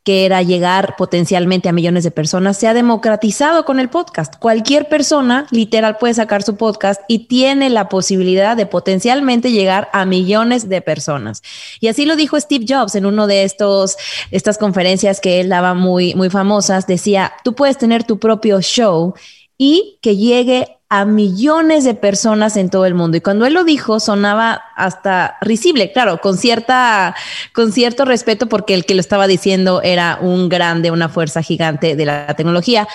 que 0.08 0.24
era 0.24 0.42
llegar 0.42 0.96
potencialmente 0.96 1.68
a 1.68 1.72
millones 1.72 2.02
de 2.02 2.10
personas, 2.10 2.56
se 2.56 2.66
ha 2.66 2.72
democratizado 2.72 3.66
con 3.66 3.78
el 3.78 3.90
podcast. 3.90 4.36
Cualquier 4.38 4.88
persona 4.88 5.46
literal 5.50 5.98
puede 5.98 6.14
sacar 6.14 6.42
su 6.42 6.56
podcast 6.56 7.02
y 7.08 7.26
tiene 7.26 7.68
la 7.68 7.90
posibilidad 7.90 8.56
de 8.56 8.64
potencialmente 8.64 9.52
llegar 9.52 9.90
a 9.92 10.06
millones 10.06 10.70
de 10.70 10.80
personas. 10.80 11.42
Y 11.78 11.88
así 11.88 12.06
lo 12.06 12.16
dijo 12.16 12.40
Steve 12.40 12.64
Jobs 12.66 12.94
en 12.94 13.04
uno 13.04 13.26
de 13.26 13.42
estos 13.42 13.98
estas 14.30 14.56
conferencias 14.56 15.20
que 15.20 15.40
él 15.40 15.50
daba 15.50 15.74
muy 15.74 16.14
muy 16.14 16.30
famosas, 16.30 16.86
decía, 16.86 17.34
"Tú 17.44 17.54
puedes 17.54 17.76
tener 17.76 18.02
tu 18.04 18.18
propio 18.18 18.62
show 18.62 19.12
y 19.58 19.98
que 20.00 20.16
llegue 20.16 20.77
a 20.90 21.04
millones 21.04 21.84
de 21.84 21.94
personas 21.94 22.56
en 22.56 22.70
todo 22.70 22.86
el 22.86 22.94
mundo. 22.94 23.16
Y 23.16 23.20
cuando 23.20 23.44
él 23.44 23.52
lo 23.52 23.64
dijo, 23.64 24.00
sonaba 24.00 24.62
hasta 24.74 25.36
risible, 25.42 25.92
claro, 25.92 26.20
con 26.20 26.38
cierta, 26.38 27.14
con 27.52 27.72
cierto 27.72 28.04
respeto, 28.06 28.46
porque 28.48 28.74
el 28.74 28.86
que 28.86 28.94
lo 28.94 29.00
estaba 29.00 29.26
diciendo 29.26 29.82
era 29.82 30.18
un 30.20 30.48
grande, 30.48 30.90
una 30.90 31.10
fuerza 31.10 31.42
gigante 31.42 31.94
de 31.94 32.04
la 32.06 32.34
tecnología. 32.34 32.88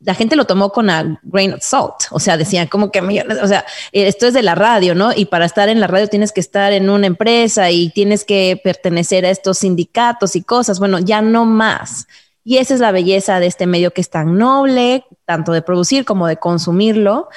La 0.00 0.14
gente 0.14 0.36
lo 0.36 0.44
tomó 0.44 0.72
con 0.72 0.90
a 0.90 1.20
grain 1.22 1.54
of 1.54 1.62
salt, 1.62 1.94
o 2.10 2.18
sea, 2.18 2.36
decían 2.36 2.66
como 2.66 2.90
que 2.90 3.00
millones, 3.00 3.38
o 3.40 3.46
sea, 3.46 3.64
esto 3.92 4.26
es 4.26 4.34
de 4.34 4.42
la 4.42 4.56
radio, 4.56 4.94
¿no? 4.94 5.12
Y 5.14 5.26
para 5.26 5.46
estar 5.46 5.68
en 5.68 5.80
la 5.80 5.86
radio 5.86 6.08
tienes 6.08 6.32
que 6.32 6.40
estar 6.40 6.72
en 6.72 6.90
una 6.90 7.06
empresa 7.06 7.70
y 7.70 7.88
tienes 7.90 8.24
que 8.24 8.60
pertenecer 8.62 9.24
a 9.24 9.30
estos 9.30 9.58
sindicatos 9.58 10.34
y 10.34 10.42
cosas. 10.42 10.80
Bueno, 10.80 10.98
ya 10.98 11.22
no 11.22 11.44
más. 11.46 12.08
Y 12.44 12.56
esa 12.56 12.74
es 12.74 12.80
la 12.80 12.90
belleza 12.90 13.38
de 13.38 13.46
este 13.46 13.66
medio 13.66 13.92
que 13.92 14.00
es 14.00 14.10
tan 14.10 14.36
noble, 14.36 15.04
tanto 15.26 15.52
de 15.52 15.62
producir 15.62 16.04
como 16.04 16.26
de 16.26 16.38
consumirlo, 16.38 17.28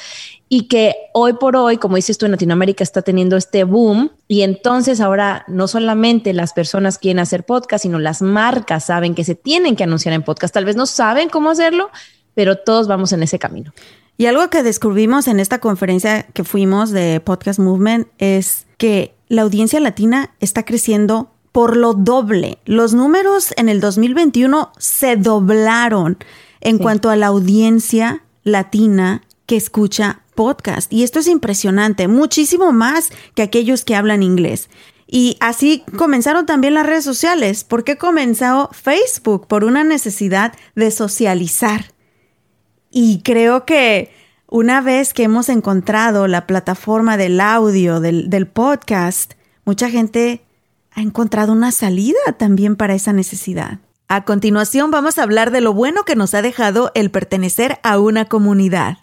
y 0.50 0.68
que 0.68 0.96
hoy 1.14 1.34
por 1.34 1.56
hoy, 1.56 1.78
como 1.78 1.96
dices 1.96 2.18
tú, 2.18 2.26
en 2.26 2.32
Latinoamérica 2.32 2.84
está 2.84 3.02
teniendo 3.02 3.38
este 3.38 3.64
boom, 3.64 4.12
y 4.28 4.42
entonces 4.42 5.02
ahora 5.02 5.44
no 5.48 5.68
solamente 5.68 6.34
las 6.34 6.54
personas 6.54 6.98
quieren 6.98 7.20
hacer 7.20 7.46
podcast, 7.46 7.84
sino 7.84 8.00
las 8.00 8.22
marcas 8.22 8.86
saben 8.86 9.14
que 9.14 9.24
se 9.24 9.36
tienen 9.36 9.76
que 9.76 9.84
anunciar 9.84 10.14
en 10.14 10.24
podcast. 10.24 10.54
Tal 10.54 10.66
vez 10.66 10.76
no 10.76 10.86
saben 10.86 11.30
cómo 11.30 11.52
hacerlo, 11.52 11.90
pero 12.34 12.58
todos 12.58 12.88
vamos 12.88 13.14
en 13.14 13.22
ese 13.22 13.38
camino. 13.38 13.74
Y 14.18 14.28
algo 14.28 14.50
que 14.50 14.64
descubrimos 14.64 15.28
en 15.28 15.40
esta 15.40 15.60
conferencia 15.60 16.24
que 16.34 16.44
fuimos 16.44 16.92
de 16.92 17.20
Podcast 17.20 17.60
Movement 17.60 18.08
es 18.18 18.66
que 18.78 19.14
la 19.28 19.42
audiencia 19.42 19.80
latina 19.80 20.34
está 20.40 20.64
creciendo 20.64 21.32
por 21.56 21.78
lo 21.78 21.94
doble. 21.94 22.58
Los 22.66 22.94
números 22.94 23.54
en 23.56 23.70
el 23.70 23.80
2021 23.80 24.74
se 24.78 25.16
doblaron 25.16 26.18
en 26.60 26.78
cuanto 26.78 27.10
a 27.10 27.16
la 27.16 27.28
audiencia 27.28 28.24
latina 28.44 29.22
que 29.46 29.56
escucha 29.56 30.20
podcast. 30.36 30.92
Y 30.92 31.04
esto 31.04 31.20
es 31.20 31.30
impresionante, 31.30 32.10
muchísimo 32.10 32.74
más 32.74 33.10
que 33.36 33.42
aquellos 33.42 33.86
que 33.86 33.96
hablan 33.96 34.22
inglés. 34.22 34.70
Y 35.08 35.38
así 35.40 35.86
comenzaron 35.98 36.46
también 36.46 36.74
las 36.74 36.86
redes 36.86 37.06
sociales. 37.06 37.64
¿Por 37.64 37.86
qué 37.86 37.96
comenzó 37.96 38.70
Facebook? 38.74 39.48
Por 39.48 39.64
una 39.64 39.86
necesidad 39.86 40.52
de 40.76 40.92
socializar. 40.92 41.94
Y 42.92 43.22
creo 43.22 43.64
que 43.64 44.12
una 44.50 44.82
vez 44.82 45.14
que 45.14 45.24
hemos 45.24 45.48
encontrado 45.48 46.28
la 46.28 46.48
plataforma 46.48 47.16
del 47.16 47.40
audio, 47.40 48.02
del, 48.02 48.30
del 48.30 48.46
podcast, 48.46 49.36
mucha 49.64 49.90
gente 49.90 50.45
ha 50.96 51.02
encontrado 51.02 51.52
una 51.52 51.72
salida 51.72 52.18
también 52.38 52.75
para 52.75 52.96
esa 52.96 53.14
necesidad. 53.14 53.80
A 54.08 54.24
continuación 54.24 54.92
vamos 54.92 55.18
a 55.18 55.24
hablar 55.24 55.52
de 55.52 55.62
lo 55.62 55.74
bueno 55.74 56.04
que 56.04 56.16
nos 56.16 56.34
ha 56.34 56.42
dejado 56.42 56.92
el 56.96 57.12
pertenecer 57.12 57.80
a 57.84 58.00
una 58.00 58.25
comunidad. 58.25 59.00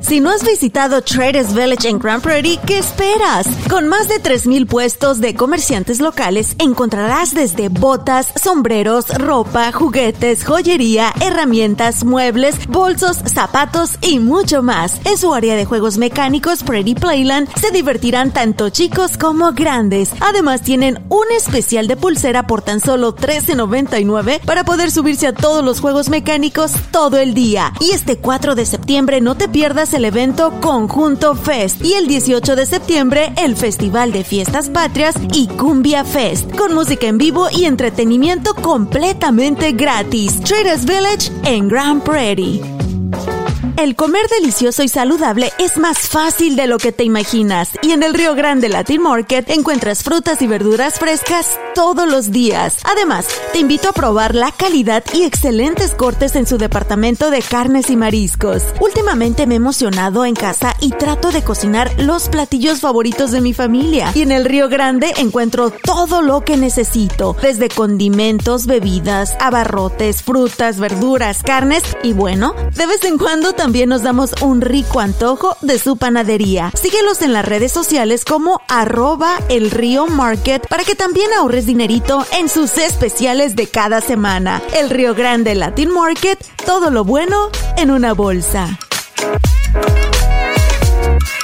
Si 0.02 0.20
no 0.20 0.30
has 0.30 0.44
visitado 0.44 1.00
Traders 1.00 1.54
Village 1.54 1.88
en 1.88 1.98
Grand 1.98 2.22
Prairie, 2.22 2.58
¿qué 2.66 2.78
esperas? 2.78 3.46
Con 3.70 3.88
más 3.88 4.08
de 4.08 4.16
3.000 4.16 4.66
puestos 4.66 5.20
de 5.20 5.34
comerciantes 5.34 6.00
locales, 6.00 6.54
encontrarás 6.58 7.34
desde 7.34 7.68
botas, 7.68 8.32
sombreros, 8.34 9.08
ropa, 9.08 9.72
juguetes, 9.72 10.44
joyería, 10.44 11.14
herramientas, 11.20 12.04
muebles, 12.04 12.66
bolsos, 12.66 13.18
zapatos 13.24 13.92
y 14.02 14.18
mucho 14.18 14.62
más. 14.62 15.00
En 15.06 15.16
su 15.16 15.32
área 15.32 15.56
de 15.56 15.64
juegos 15.64 15.98
mecánicos 15.98 16.62
Prairie 16.62 16.96
Playland 16.96 17.48
se 17.54 17.70
divertirán 17.70 18.32
tanto 18.32 18.68
chicos 18.70 19.16
como 19.16 19.52
grandes. 19.52 20.10
Además 20.20 20.62
tienen 20.62 21.00
un 21.08 21.24
especial 21.34 21.86
de 21.86 21.96
pulsera 21.96 22.46
por 22.46 22.60
tan 22.60 22.80
solo 22.80 23.14
$13.99 23.14 24.40
para 24.40 24.64
poder 24.64 24.90
subirse 24.90 25.28
a 25.28 25.32
todos 25.32 25.64
los 25.64 25.80
juegos 25.80 26.08
mecánicos 26.10 26.72
todo 26.90 27.16
el 27.18 27.34
día. 27.34 27.72
Y 27.80 27.92
este 27.92 28.18
4 28.18 28.54
de 28.54 28.66
septiembre 28.66 29.20
no 29.20 29.36
te 29.36 29.48
pierdas 29.48 29.92
el 29.94 30.01
evento 30.04 30.52
Conjunto 30.60 31.34
Fest 31.34 31.84
y 31.84 31.94
el 31.94 32.06
18 32.06 32.56
de 32.56 32.66
septiembre 32.66 33.32
el 33.36 33.56
Festival 33.56 34.12
de 34.12 34.24
Fiestas 34.24 34.68
Patrias 34.68 35.14
y 35.34 35.48
Cumbia 35.48 36.04
Fest, 36.04 36.54
con 36.56 36.74
música 36.74 37.06
en 37.06 37.18
vivo 37.18 37.48
y 37.50 37.64
entretenimiento 37.64 38.54
completamente 38.54 39.72
gratis. 39.72 40.40
Traders 40.40 40.84
Village 40.84 41.30
en 41.44 41.68
Grand 41.68 42.02
Prairie. 42.02 42.91
El 43.76 43.96
comer 43.96 44.28
delicioso 44.28 44.82
y 44.82 44.88
saludable 44.88 45.50
es 45.58 45.78
más 45.78 46.00
fácil 46.00 46.56
de 46.56 46.66
lo 46.66 46.76
que 46.76 46.92
te 46.92 47.04
imaginas 47.04 47.70
y 47.80 47.92
en 47.92 48.02
el 48.02 48.12
Río 48.12 48.34
Grande 48.34 48.68
Latin 48.68 49.02
Market 49.02 49.48
encuentras 49.48 50.02
frutas 50.02 50.42
y 50.42 50.46
verduras 50.46 50.98
frescas 50.98 51.58
todos 51.74 52.06
los 52.06 52.30
días. 52.30 52.76
Además, 52.84 53.26
te 53.52 53.60
invito 53.60 53.88
a 53.88 53.92
probar 53.92 54.34
la 54.34 54.52
calidad 54.52 55.02
y 55.14 55.22
excelentes 55.22 55.92
cortes 55.92 56.36
en 56.36 56.46
su 56.46 56.58
departamento 56.58 57.30
de 57.30 57.40
carnes 57.40 57.88
y 57.88 57.96
mariscos. 57.96 58.62
Últimamente 58.80 59.46
me 59.46 59.54
he 59.54 59.56
emocionado 59.56 60.26
en 60.26 60.34
casa 60.34 60.76
y 60.80 60.90
trato 60.90 61.30
de 61.32 61.42
cocinar 61.42 61.90
los 61.98 62.28
platillos 62.28 62.80
favoritos 62.80 63.30
de 63.30 63.40
mi 63.40 63.54
familia 63.54 64.12
y 64.14 64.20
en 64.20 64.32
el 64.32 64.44
Río 64.44 64.68
Grande 64.68 65.14
encuentro 65.16 65.70
todo 65.70 66.20
lo 66.20 66.44
que 66.44 66.58
necesito, 66.58 67.34
desde 67.40 67.70
condimentos, 67.70 68.66
bebidas, 68.66 69.34
abarrotes, 69.40 70.22
frutas, 70.22 70.78
verduras, 70.78 71.42
carnes 71.42 71.82
y 72.02 72.12
bueno, 72.12 72.54
de 72.76 72.86
vez 72.86 73.02
en 73.04 73.16
cuando 73.16 73.54
también 73.62 73.90
nos 73.90 74.02
damos 74.02 74.32
un 74.40 74.60
rico 74.60 74.98
antojo 74.98 75.56
de 75.60 75.78
su 75.78 75.96
panadería. 75.96 76.72
Síguelos 76.74 77.22
en 77.22 77.32
las 77.32 77.44
redes 77.44 77.70
sociales 77.70 78.24
como 78.24 78.60
arroba 78.66 79.38
el 79.48 79.70
río 79.70 80.08
market 80.08 80.66
para 80.66 80.82
que 80.82 80.96
también 80.96 81.32
ahorres 81.32 81.64
dinerito 81.64 82.26
en 82.32 82.48
sus 82.48 82.76
especiales 82.76 83.54
de 83.54 83.68
cada 83.68 84.00
semana. 84.00 84.60
El 84.74 84.90
Río 84.90 85.14
Grande 85.14 85.54
Latin 85.54 85.90
Market, 85.90 86.44
todo 86.66 86.90
lo 86.90 87.04
bueno 87.04 87.50
en 87.76 87.92
una 87.92 88.14
bolsa. 88.14 88.80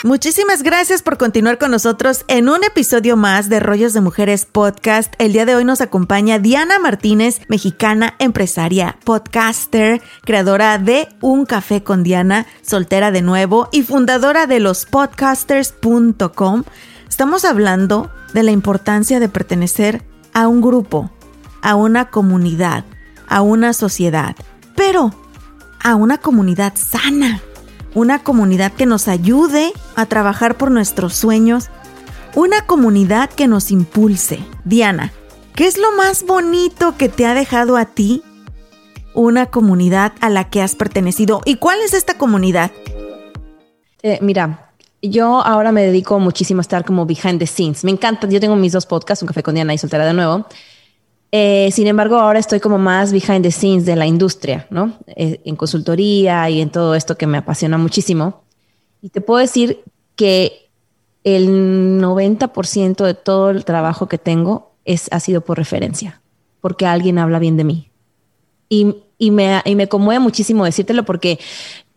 Muchísimas 0.05 0.63
gracias 0.63 1.03
por 1.03 1.19
continuar 1.19 1.59
con 1.59 1.73
nosotros 1.73 2.25
en 2.29 2.49
un 2.49 2.63
episodio 2.63 3.17
más 3.17 3.49
de 3.49 3.59
Rollos 3.59 3.93
de 3.93 4.01
Mujeres 4.01 4.47
Podcast. 4.47 5.13
El 5.19 5.33
día 5.33 5.45
de 5.45 5.57
hoy 5.57 5.65
nos 5.65 5.81
acompaña 5.81 6.39
Diana 6.39 6.79
Martínez, 6.79 7.41
mexicana, 7.49 8.15
empresaria, 8.21 8.97
podcaster, 9.03 10.01
creadora 10.23 10.79
de 10.79 11.09
Un 11.21 11.47
Café 11.47 11.83
con 11.83 12.05
Diana, 12.05 12.47
soltera 12.63 13.11
de 13.11 13.23
nuevo 13.23 13.69
y 13.73 13.83
fundadora 13.83 14.47
de 14.47 14.61
lospodcasters.com. 14.61 16.63
Estamos 17.09 17.45
hablando 17.45 18.13
de 18.35 18.45
la 18.45 18.53
importancia 18.53 19.19
de 19.19 19.29
pertenecer 19.29 20.05
a 20.33 20.47
un 20.47 20.61
grupo, 20.61 21.11
a 21.61 21.75
una 21.75 22.09
comunidad, 22.09 22.85
a 23.27 23.43
una 23.43 23.73
sociedad, 23.73 24.37
pero 24.77 25.13
a 25.83 25.97
una 25.97 26.19
comunidad 26.19 26.75
sana 26.77 27.43
una 27.95 28.23
comunidad 28.23 28.73
que 28.73 28.87
nos 28.87 29.09
ayude 29.09 29.73
a 29.97 30.07
trabajar 30.07 30.57
por 30.57 30.71
nuestros 30.71 31.15
sueños, 31.15 31.69
una 32.35 32.63
comunidad 32.67 33.31
que 33.31 33.49
nos 33.49 33.71
impulse. 33.71 34.41
Diana, 34.65 35.13
¿qué 35.55 35.67
es 35.67 35.79
lo 35.79 35.93
más 35.93 36.25
bonito 36.25 36.97
que 36.97 37.09
te 37.09 37.27
ha 37.27 37.35
dejado 37.35 37.77
a 37.77 37.87
ti 37.87 38.23
una 39.15 39.47
comunidad 39.47 40.13
a 40.21 40.29
la 40.29 40.49
que 40.49 40.63
has 40.63 40.75
pertenecido? 40.75 41.41
¿Y 41.45 41.57
cuál 41.57 41.81
es 41.81 41.95
esta 41.95 42.19
comunidad? 42.19 42.71
Eh, 44.03 44.19
mira, 44.23 44.73
yo 45.03 45.45
ahora 45.45 45.73
me 45.73 45.83
dedico 45.83 46.19
muchísimo 46.19 46.61
a 46.61 46.63
estar 46.63 46.85
como 46.85 47.07
behind 47.07 47.39
the 47.39 47.47
scenes. 47.47 47.85
Me 47.85 47.91
encanta, 47.91 48.29
yo 48.29 48.41
tengo 48.41 48.57
mis 48.57 48.73
dos 48.73 48.87
podcasts, 48.87 49.23
Un 49.23 49.29
Café 49.29 49.43
con 49.43 49.55
Diana 49.55 49.75
y 49.75 49.79
Soltera 49.79 50.07
de 50.07 50.15
Nuevo. 50.15 50.47
Eh, 51.31 51.69
sin 51.73 51.87
embargo, 51.87 52.17
ahora 52.17 52.39
estoy 52.39 52.61
como 52.61 52.79
más 52.79 53.13
behind 53.13 53.43
the 53.43 53.51
scenes 53.51 53.85
de 53.85 53.97
la 53.97 54.07
industria, 54.07 54.67
¿no? 54.71 54.95
Eh, 55.09 55.41
en 55.45 55.57
consultoría 55.57 56.49
y 56.49 56.61
en 56.61 56.71
todo 56.71 56.95
esto 56.95 57.17
que 57.17 57.27
me 57.27 57.39
apasiona 57.39 57.77
muchísimo. 57.77 58.45
Y 59.03 59.11
te 59.11 59.21
puedo 59.21 59.41
decir 59.41 59.83
que 60.17 60.71
el 61.25 62.01
90% 62.01 63.05
de 63.05 63.15
todo 63.15 63.51
el 63.51 63.65
trabajo 63.65 64.09
que 64.09 64.19
tengo 64.19 64.73
es, 64.85 65.09
ha 65.13 65.21
sido 65.21 65.43
por 65.43 65.59
referencia, 65.59 66.23
porque 66.61 66.87
alguien 66.87 67.19
habla 67.19 67.39
bien 67.39 67.57
de 67.57 67.65
mí. 67.65 67.91
Y, 68.71 68.97
y, 69.19 69.31
me, 69.31 69.61
y 69.65 69.75
me 69.75 69.89
conmueve 69.89 70.21
muchísimo 70.21 70.65
decírtelo 70.65 71.05
porque, 71.05 71.39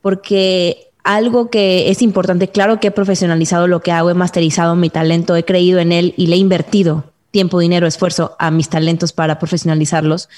porque 0.01 0.91
algo 1.03 1.49
que 1.49 1.89
es 1.89 2.01
importante, 2.01 2.49
claro 2.49 2.79
que 2.79 2.87
he 2.87 2.91
profesionalizado 2.91 3.67
lo 3.67 3.81
que 3.81 3.91
hago, 3.93 4.09
he 4.09 4.13
masterizado 4.13 4.75
mi 4.75 4.89
talento, 4.89 5.35
he 5.35 5.45
creído 5.45 5.79
en 5.79 5.93
él 5.93 6.13
y 6.17 6.27
le 6.27 6.35
he 6.35 6.39
invertido 6.39 7.10
tiempo, 7.31 7.59
dinero, 7.59 7.87
esfuerzo 7.87 8.35
a 8.37 8.51
mis 8.51 8.69
talentos 8.69 9.13
para 9.13 9.39
profesionalizarlos, 9.39 10.29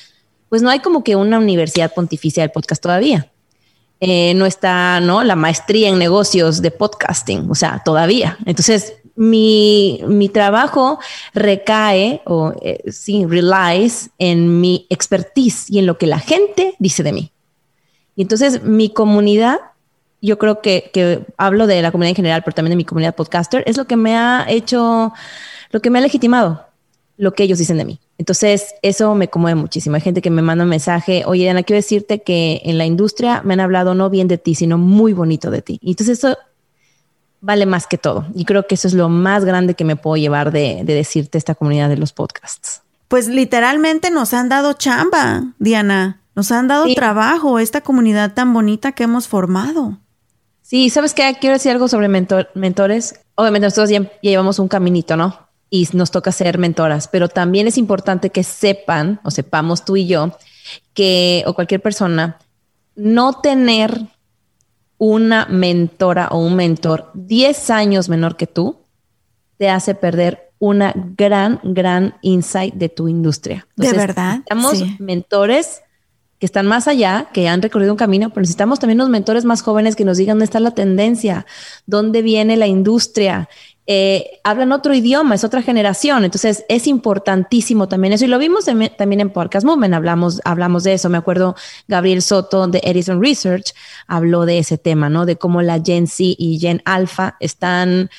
pues 0.49 0.61
no 0.61 0.69
hay 0.69 0.79
como 0.79 1.03
que 1.03 1.15
una 1.15 1.39
universidad 1.39 1.93
pontificia 1.93 2.43
del 2.43 2.51
podcast 2.51 2.81
todavía. 2.81 3.31
Eh, 3.99 4.33
no 4.35 4.45
está, 4.45 4.99
¿no? 4.99 5.23
La 5.23 5.35
maestría 5.35 5.89
en 5.89 5.97
negocios 5.97 6.61
de 6.61 6.71
podcasting, 6.71 7.49
o 7.49 7.55
sea, 7.55 7.81
todavía. 7.83 8.37
Entonces, 8.45 8.95
mi, 9.15 10.01
mi 10.07 10.29
trabajo 10.29 10.99
recae 11.33 12.21
o 12.25 12.53
eh, 12.61 12.83
sí, 12.91 13.25
relies 13.25 14.09
en 14.17 14.59
mi 14.59 14.85
expertise 14.89 15.69
y 15.69 15.79
en 15.79 15.85
lo 15.85 15.97
que 15.97 16.07
la 16.07 16.19
gente 16.19 16.75
dice 16.79 17.01
de 17.01 17.13
mí. 17.13 17.31
Y 18.15 18.21
entonces, 18.21 18.63
mi 18.63 18.89
comunidad, 18.89 19.59
yo 20.21 20.37
creo 20.37 20.61
que, 20.61 20.91
que 20.93 21.25
hablo 21.37 21.65
de 21.65 21.81
la 21.81 21.91
comunidad 21.91 22.09
en 22.09 22.15
general, 22.15 22.43
pero 22.43 22.55
también 22.55 22.71
de 22.71 22.77
mi 22.77 22.85
comunidad 22.85 23.15
podcaster, 23.15 23.63
es 23.65 23.77
lo 23.77 23.85
que 23.85 23.95
me 23.95 24.15
ha 24.15 24.45
hecho, 24.49 25.13
lo 25.71 25.81
que 25.81 25.89
me 25.89 25.99
ha 25.99 26.01
legitimado 26.01 26.72
lo 27.17 27.33
que 27.33 27.43
ellos 27.43 27.59
dicen 27.59 27.77
de 27.77 27.85
mí. 27.85 27.99
Entonces, 28.17 28.75
eso 28.81 29.13
me 29.15 29.29
conmueve 29.29 29.59
muchísimo. 29.59 29.95
Hay 29.95 30.01
gente 30.01 30.21
que 30.21 30.29
me 30.29 30.41
manda 30.41 30.63
un 30.63 30.69
mensaje, 30.69 31.23
oye, 31.25 31.49
Ana, 31.49 31.63
quiero 31.63 31.77
decirte 31.77 32.21
que 32.21 32.61
en 32.65 32.77
la 32.77 32.85
industria 32.85 33.41
me 33.43 33.53
han 33.53 33.59
hablado 33.59 33.95
no 33.95 34.09
bien 34.09 34.27
de 34.27 34.37
ti, 34.37 34.55
sino 34.55 34.77
muy 34.77 35.13
bonito 35.13 35.51
de 35.51 35.61
ti. 35.61 35.79
Y 35.81 35.91
entonces 35.91 36.19
eso 36.19 36.37
vale 37.41 37.65
más 37.65 37.87
que 37.87 37.97
todo. 37.97 38.25
Y 38.33 38.45
creo 38.45 38.65
que 38.67 38.75
eso 38.75 38.87
es 38.87 38.93
lo 38.93 39.09
más 39.09 39.45
grande 39.45 39.75
que 39.75 39.83
me 39.83 39.95
puedo 39.95 40.17
llevar 40.17 40.51
de, 40.51 40.83
decirte 40.85 41.37
esta 41.37 41.55
comunidad 41.55 41.89
de 41.89 41.97
los 41.97 42.13
podcasts. 42.13 42.81
Pues 43.09 43.27
literalmente 43.27 44.09
nos 44.09 44.33
han 44.33 44.49
dado 44.49 44.73
chamba, 44.73 45.53
Diana. 45.59 46.21
Nos 46.35 46.51
han 46.51 46.67
dado 46.67 46.91
trabajo, 46.95 47.59
esta 47.59 47.81
comunidad 47.81 48.33
tan 48.33 48.53
bonita 48.53 48.93
que 48.93 49.03
hemos 49.03 49.27
formado. 49.27 49.99
Sí, 50.63 50.89
¿sabes 50.89 51.13
qué? 51.13 51.35
Quiero 51.39 51.53
decir 51.53 51.71
algo 51.71 51.87
sobre 51.87 52.07
mentores. 52.07 53.19
Obviamente 53.35 53.67
nosotros 53.67 53.89
ya 53.89 54.09
llevamos 54.21 54.57
un 54.57 54.67
caminito, 54.67 55.15
¿no? 55.15 55.37
Y 55.73 55.89
nos 55.93 56.11
toca 56.11 56.31
ser 56.31 56.59
mentoras, 56.59 57.07
pero 57.07 57.29
también 57.29 57.65
es 57.65 57.79
importante 57.79 58.29
que 58.29 58.43
sepan 58.43 59.19
o 59.23 59.31
sepamos 59.31 59.83
tú 59.83 59.95
y 59.95 60.05
yo 60.05 60.37
que, 60.93 61.43
o 61.47 61.55
cualquier 61.55 61.81
persona, 61.81 62.37
no 62.95 63.41
tener 63.41 63.99
una 64.99 65.47
mentora 65.47 66.27
o 66.27 66.37
un 66.37 66.55
mentor 66.57 67.09
10 67.15 67.71
años 67.71 68.07
menor 68.07 68.37
que 68.37 68.45
tú 68.45 68.81
te 69.57 69.71
hace 69.71 69.95
perder 69.95 70.51
una 70.59 70.93
gran, 70.95 71.59
gran 71.63 72.17
insight 72.21 72.75
de 72.75 72.89
tu 72.89 73.07
industria. 73.07 73.65
de 73.75 73.93
verdad. 73.93 74.43
Necesitamos 74.51 74.99
mentores 74.99 75.81
que 76.43 76.45
están 76.45 76.67
más 76.67 76.89
allá, 76.89 77.29
que 77.33 77.47
han 77.47 77.61
recorrido 77.61 77.93
un 77.93 77.97
camino, 77.97 78.29
pero 78.29 78.41
necesitamos 78.41 78.77
también 78.77 78.99
unos 78.99 79.09
mentores 79.09 79.45
más 79.45 79.61
jóvenes 79.61 79.95
que 79.95 80.03
nos 80.03 80.17
digan 80.17 80.35
dónde 80.35 80.43
está 80.43 80.59
la 80.59 80.71
tendencia, 80.71 81.45
dónde 81.85 82.21
viene 82.21 82.57
la 82.57 82.67
industria, 82.67 83.47
eh, 83.85 84.39
hablan 84.45 84.71
otro 84.71 84.93
idioma, 84.93 85.35
es 85.35 85.43
otra 85.43 85.61
generación. 85.61 86.23
Entonces 86.23 86.65
es 86.69 86.87
importantísimo 86.87 87.87
también 87.87 88.13
eso. 88.13 88.25
Y 88.25 88.29
lo 88.29 88.39
vimos 88.39 88.65
también 88.65 89.19
en 89.19 89.29
Podcast 89.29 89.65
Movement, 89.65 89.93
hablamos, 89.93 90.41
hablamos 90.45 90.83
de 90.83 90.93
eso. 90.93 91.09
Me 91.09 91.17
acuerdo 91.17 91.55
Gabriel 91.87 92.21
Soto 92.21 92.67
de 92.67 92.81
Edison 92.83 93.21
Research 93.21 93.73
habló 94.07 94.45
de 94.45 94.59
ese 94.59 94.77
tema, 94.77 95.09
¿no? 95.09 95.25
De 95.25 95.37
cómo 95.37 95.61
la 95.61 95.81
Gen 95.83 96.07
Z 96.07 96.35
y 96.37 96.59
Gen 96.59 96.81
Alpha 96.85 97.35
están 97.39 98.09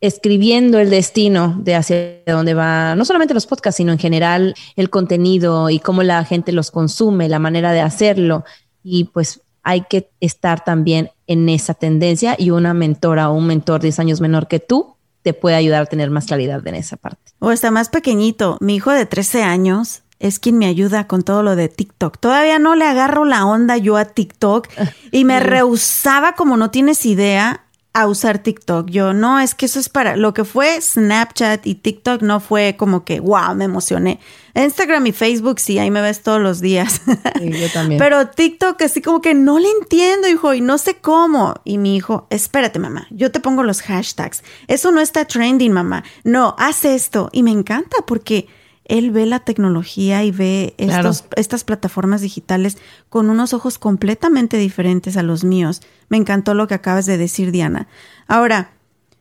escribiendo 0.00 0.80
el 0.80 0.90
destino 0.90 1.56
de 1.60 1.76
hacia 1.76 2.22
dónde 2.26 2.54
va, 2.54 2.96
no 2.96 3.04
solamente 3.04 3.34
los 3.34 3.46
podcasts, 3.46 3.76
sino 3.76 3.92
en 3.92 3.98
general 3.98 4.54
el 4.74 4.90
contenido 4.90 5.70
y 5.70 5.78
cómo 5.78 6.02
la 6.02 6.24
gente 6.24 6.50
los 6.50 6.72
consume, 6.72 7.28
la 7.28 7.38
manera 7.38 7.72
de 7.72 7.82
hacerlo. 7.82 8.44
Y 8.82 9.04
pues 9.04 9.42
hay 9.62 9.82
que 9.82 10.10
estar 10.18 10.64
también 10.64 11.10
en 11.28 11.48
esa 11.48 11.74
tendencia 11.74 12.34
y 12.36 12.50
una 12.50 12.74
mentora 12.74 13.30
o 13.30 13.34
un 13.34 13.46
mentor 13.46 13.80
10 13.80 14.00
años 14.00 14.20
menor 14.20 14.48
que 14.48 14.58
tú 14.58 14.96
te 15.22 15.34
puede 15.34 15.56
ayudar 15.56 15.82
a 15.82 15.86
tener 15.86 16.10
más 16.10 16.26
claridad 16.26 16.66
en 16.66 16.74
esa 16.74 16.96
parte. 16.96 17.32
O 17.38 17.52
está 17.52 17.70
más 17.70 17.88
pequeñito. 17.88 18.58
Mi 18.60 18.76
hijo 18.76 18.90
de 18.90 19.06
13 19.06 19.42
años 19.42 20.02
es 20.18 20.38
quien 20.38 20.58
me 20.58 20.66
ayuda 20.66 21.06
con 21.06 21.22
todo 21.22 21.42
lo 21.42 21.56
de 21.56 21.68
TikTok. 21.68 22.18
Todavía 22.18 22.58
no 22.58 22.74
le 22.74 22.84
agarro 22.84 23.24
la 23.24 23.44
onda 23.44 23.76
yo 23.76 23.96
a 23.96 24.04
TikTok 24.04 24.68
y 25.10 25.24
me 25.24 25.40
rehusaba 25.40 26.34
como 26.34 26.56
no 26.56 26.70
tienes 26.70 27.04
idea 27.06 27.64
a 27.94 28.06
usar 28.06 28.38
TikTok. 28.38 28.88
Yo 28.88 29.12
no, 29.12 29.38
es 29.38 29.54
que 29.54 29.66
eso 29.66 29.78
es 29.78 29.88
para 29.88 30.16
lo 30.16 30.32
que 30.32 30.44
fue 30.44 30.80
Snapchat 30.80 31.66
y 31.66 31.74
TikTok 31.74 32.22
no 32.22 32.40
fue 32.40 32.76
como 32.78 33.04
que, 33.04 33.20
wow, 33.20 33.54
me 33.54 33.64
emocioné. 33.64 34.18
Instagram 34.54 35.06
y 35.06 35.12
Facebook 35.12 35.60
sí, 35.60 35.78
ahí 35.78 35.90
me 35.90 36.00
ves 36.00 36.22
todos 36.22 36.40
los 36.40 36.60
días. 36.60 37.02
yo 37.40 37.68
también. 37.72 37.98
Pero 37.98 38.28
TikTok 38.28 38.80
así 38.82 39.02
como 39.02 39.20
que 39.20 39.34
no 39.34 39.58
le 39.58 39.68
entiendo, 39.80 40.28
hijo, 40.28 40.54
y 40.54 40.60
no 40.60 40.78
sé 40.78 40.96
cómo. 40.96 41.54
Y 41.64 41.78
mi 41.78 41.96
hijo, 41.96 42.26
espérate, 42.30 42.78
mamá, 42.78 43.06
yo 43.10 43.30
te 43.30 43.40
pongo 43.40 43.62
los 43.62 43.82
hashtags. 43.82 44.42
Eso 44.68 44.90
no 44.90 45.00
está 45.00 45.26
trending, 45.26 45.72
mamá. 45.72 46.04
No, 46.24 46.54
haz 46.58 46.84
esto. 46.84 47.28
Y 47.32 47.42
me 47.42 47.50
encanta 47.50 47.98
porque 48.06 48.48
él 48.92 49.10
ve 49.10 49.24
la 49.24 49.40
tecnología 49.40 50.22
y 50.22 50.30
ve 50.30 50.74
estas 50.76 51.64
plataformas 51.64 52.20
digitales 52.20 52.76
con 53.08 53.30
unos 53.30 53.54
ojos 53.54 53.78
completamente 53.78 54.58
diferentes 54.58 55.16
a 55.16 55.22
los 55.22 55.44
míos. 55.44 55.80
Me 56.10 56.18
encantó 56.18 56.52
lo 56.52 56.68
que 56.68 56.74
acabas 56.74 57.06
de 57.06 57.16
decir, 57.16 57.52
Diana. 57.52 57.88
Ahora, 58.28 58.72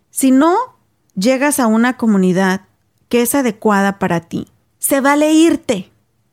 si 0.09 0.31
no 0.31 0.57
llegas 1.15 1.61
a 1.61 1.67
una 1.67 1.95
comunidad 1.95 2.65
que 3.07 3.21
es 3.21 3.33
adecuada 3.33 3.97
para 3.97 4.19
ti, 4.19 4.49
se 4.77 4.99
vale 4.99 5.31
irte. 5.31 5.89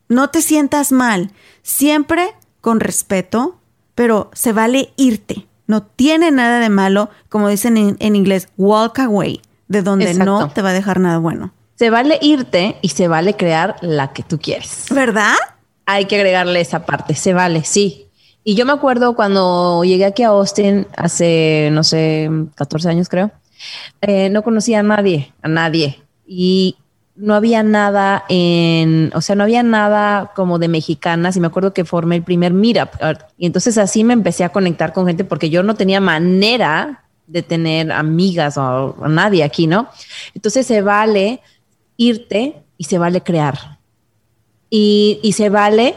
No 0.09 0.31
te 0.31 0.42
sientas 0.42 0.90
mal. 0.90 1.31
Siempre 1.62 2.35
con 2.61 2.81
respeto, 2.81 3.61
pero 3.94 4.33
se 4.33 4.53
vale 4.53 4.92
irte. 4.96 5.46
No 5.68 5.85
tiene 5.85 6.33
nada 6.33 6.59
de 6.59 6.70
malo, 6.70 7.09
como 7.29 7.48
dicen 7.48 7.96
en, 8.01 8.16
inglés, 8.16 8.48
walk 8.57 8.98
away, 8.98 9.42
de 9.68 9.83
donde 9.83 10.14
no 10.14 10.48
te 10.51 10.61
va 10.61 10.70
a 10.70 10.72
dejar 10.72 10.98
nada 10.98 11.18
bueno. 11.18 11.53
Se 11.79 11.91
vale 11.91 12.19
irte 12.21 12.77
y 12.83 12.88
se 12.88 13.07
vale 13.07 13.35
crear 13.35 13.77
la 13.83 14.12
que 14.12 14.25
tú 14.25 14.38
quieres. 14.38 14.87
¿Verdad? 14.91 15.35
Hay 15.87 16.07
que 16.07 16.17
agregarle 16.17 16.61
esa 16.61 16.85
parte. 16.85 17.14
Se 17.14 17.33
vale, 17.33 17.62
sí. 17.62 18.09
Y 18.43 18.57
yo 18.57 18.67
me 18.67 18.73
acuerdo 18.73 19.14
cuando 19.14 19.85
llegué 19.85 20.05
aquí 20.05 20.25
a 20.25 20.29
Austin 20.29 20.88
hace, 20.97 21.69
no 21.71 21.85
sé, 21.85 22.31
14 22.57 22.88
años 22.88 23.09
creo, 23.09 23.31
eh, 24.01 24.29
no 24.29 24.43
conocía 24.43 24.81
a 24.81 24.83
nadie, 24.83 25.33
a 25.41 25.47
nadie. 25.47 26.03
Y 26.27 26.77
no 27.14 27.35
había 27.35 27.62
nada 27.62 28.25
en, 28.29 29.12
o 29.14 29.21
sea, 29.21 29.37
no 29.37 29.45
había 29.45 29.62
nada 29.62 30.33
como 30.35 30.59
de 30.59 30.67
mexicanas 30.67 31.37
y 31.37 31.41
me 31.41 31.47
acuerdo 31.47 31.75
que 31.75 31.85
formé 31.85 32.17
el 32.17 32.23
primer 32.25 32.53
meetup. 32.53 32.91
Y 33.37 33.47
entonces 33.47 33.79
así 33.79 34.03
me 34.03 34.14
empecé 34.14 34.43
a 34.43 34.49
conectar 34.49 34.93
con 34.93 35.07
gente 35.07 35.23
porque 35.23 35.49
yo 35.49 35.62
no 35.62 35.77
tenía 35.77 36.01
manera 36.01 37.05
de 37.29 37.43
tener 37.43 37.93
amigas 37.93 38.57
o 38.57 38.97
a 39.01 39.09
nadie 39.09 39.45
aquí, 39.45 39.69
¿no? 39.69 39.88
Entonces 40.35 40.67
se 40.67 40.81
vale 40.81 41.41
irte 41.98 42.62
y 42.78 42.84
se 42.84 42.96
vale 42.96 43.20
crear. 43.20 43.78
Y, 44.70 45.34
se 45.37 45.50
vale 45.50 45.94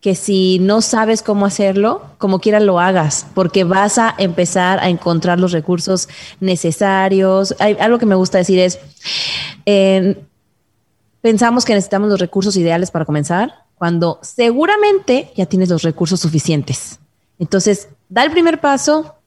que 0.00 0.14
si 0.14 0.60
no 0.60 0.80
sabes 0.80 1.22
cómo 1.22 1.46
hacerlo, 1.46 2.02
como 2.18 2.38
quiera 2.38 2.60
lo 2.60 2.78
hagas, 2.78 3.26
porque 3.34 3.64
vas 3.64 3.98
a 3.98 4.14
empezar 4.18 4.78
a 4.78 4.88
encontrar 4.88 5.40
los 5.40 5.50
recursos 5.50 6.08
necesarios. 6.38 7.56
Hay, 7.58 7.76
algo 7.80 7.98
que 7.98 8.06
me 8.06 8.14
gusta 8.14 8.38
decir 8.38 8.60
es, 8.60 8.78
pensamos 11.20 11.64
que 11.64 11.74
necesitamos 11.74 12.08
los 12.08 12.20
recursos 12.20 12.56
ideales 12.56 12.92
para 12.92 13.04
comenzar, 13.04 13.64
cuando 13.74 14.18
seguramente 14.22 15.32
ya 15.36 15.46
tienes 15.46 15.68
los 15.68 15.82
recursos 15.82 16.20
suficientes. 16.20 17.00
Entonces, 17.38 17.88
da 18.08 18.24
el 18.24 18.30
primer 18.30 18.60
paso 18.60 19.17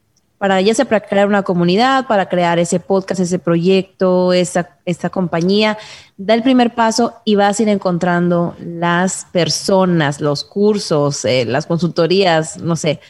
para 0.42 0.60
ya 0.60 0.74
sea 0.74 0.86
para 0.86 1.02
crear 1.02 1.28
una 1.28 1.44
comunidad, 1.44 2.08
para 2.08 2.28
crear 2.28 2.58
ese 2.58 2.80
podcast, 2.80 3.22
ese 3.22 3.38
proyecto, 3.38 4.34
esa, 4.34 4.72
esta 4.86 5.12
compañía, 5.12 5.78
da 6.18 6.34
el 6.34 6.42
primer 6.42 6.74
paso 6.74 7.14
y 7.26 7.36
vas 7.36 7.60
a 7.60 7.62
ir 7.62 7.70
encontrando 7.70 8.56
las 8.60 9.28
personas, 9.32 10.20
los 10.20 10.44
cursos, 10.44 11.26
eh, 11.26 11.46
las 11.46 11.68
consultorías, 11.68 12.58
no 12.58 12.76
sé, 12.76 13.02